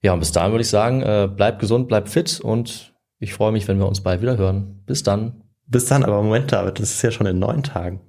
[0.02, 3.52] Ja, und bis dahin würde ich sagen, äh, bleibt gesund, bleibt fit und ich freue
[3.52, 4.82] mich, wenn wir uns bald wieder hören.
[4.86, 5.42] Bis dann.
[5.66, 8.00] Bis dann, aber Moment, David, das ist ja schon in neun Tagen.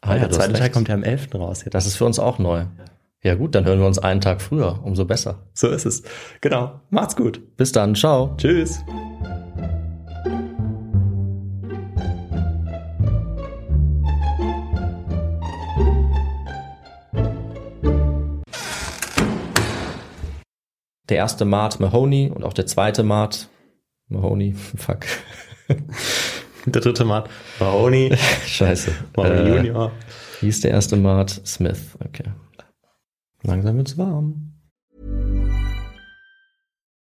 [0.00, 1.34] Ah, der du hast zweite Teil kommt ja am 11.
[1.34, 1.64] raus.
[1.64, 1.74] Jetzt.
[1.74, 2.66] Das ist für uns auch neu.
[3.22, 4.80] Ja gut, dann hören wir uns einen Tag früher.
[4.82, 5.46] Umso besser.
[5.54, 6.02] So ist es.
[6.40, 6.80] Genau.
[6.90, 7.40] Macht's gut.
[7.56, 7.94] Bis dann.
[7.94, 8.34] Ciao.
[8.36, 8.84] Tschüss.
[21.12, 23.50] Der erste Mart Mahoney und auch der zweite Mart
[24.08, 24.54] Mahoney.
[24.76, 25.00] Fuck.
[26.64, 27.28] Der dritte Mart.
[27.60, 28.16] Mahoney.
[28.46, 28.92] Scheiße.
[29.14, 29.92] Mahoney Äh, Junior.
[30.40, 31.42] Wie ist der erste Mart?
[31.44, 31.98] Smith.
[32.02, 32.30] Okay.
[33.42, 34.51] Langsam wird's warm.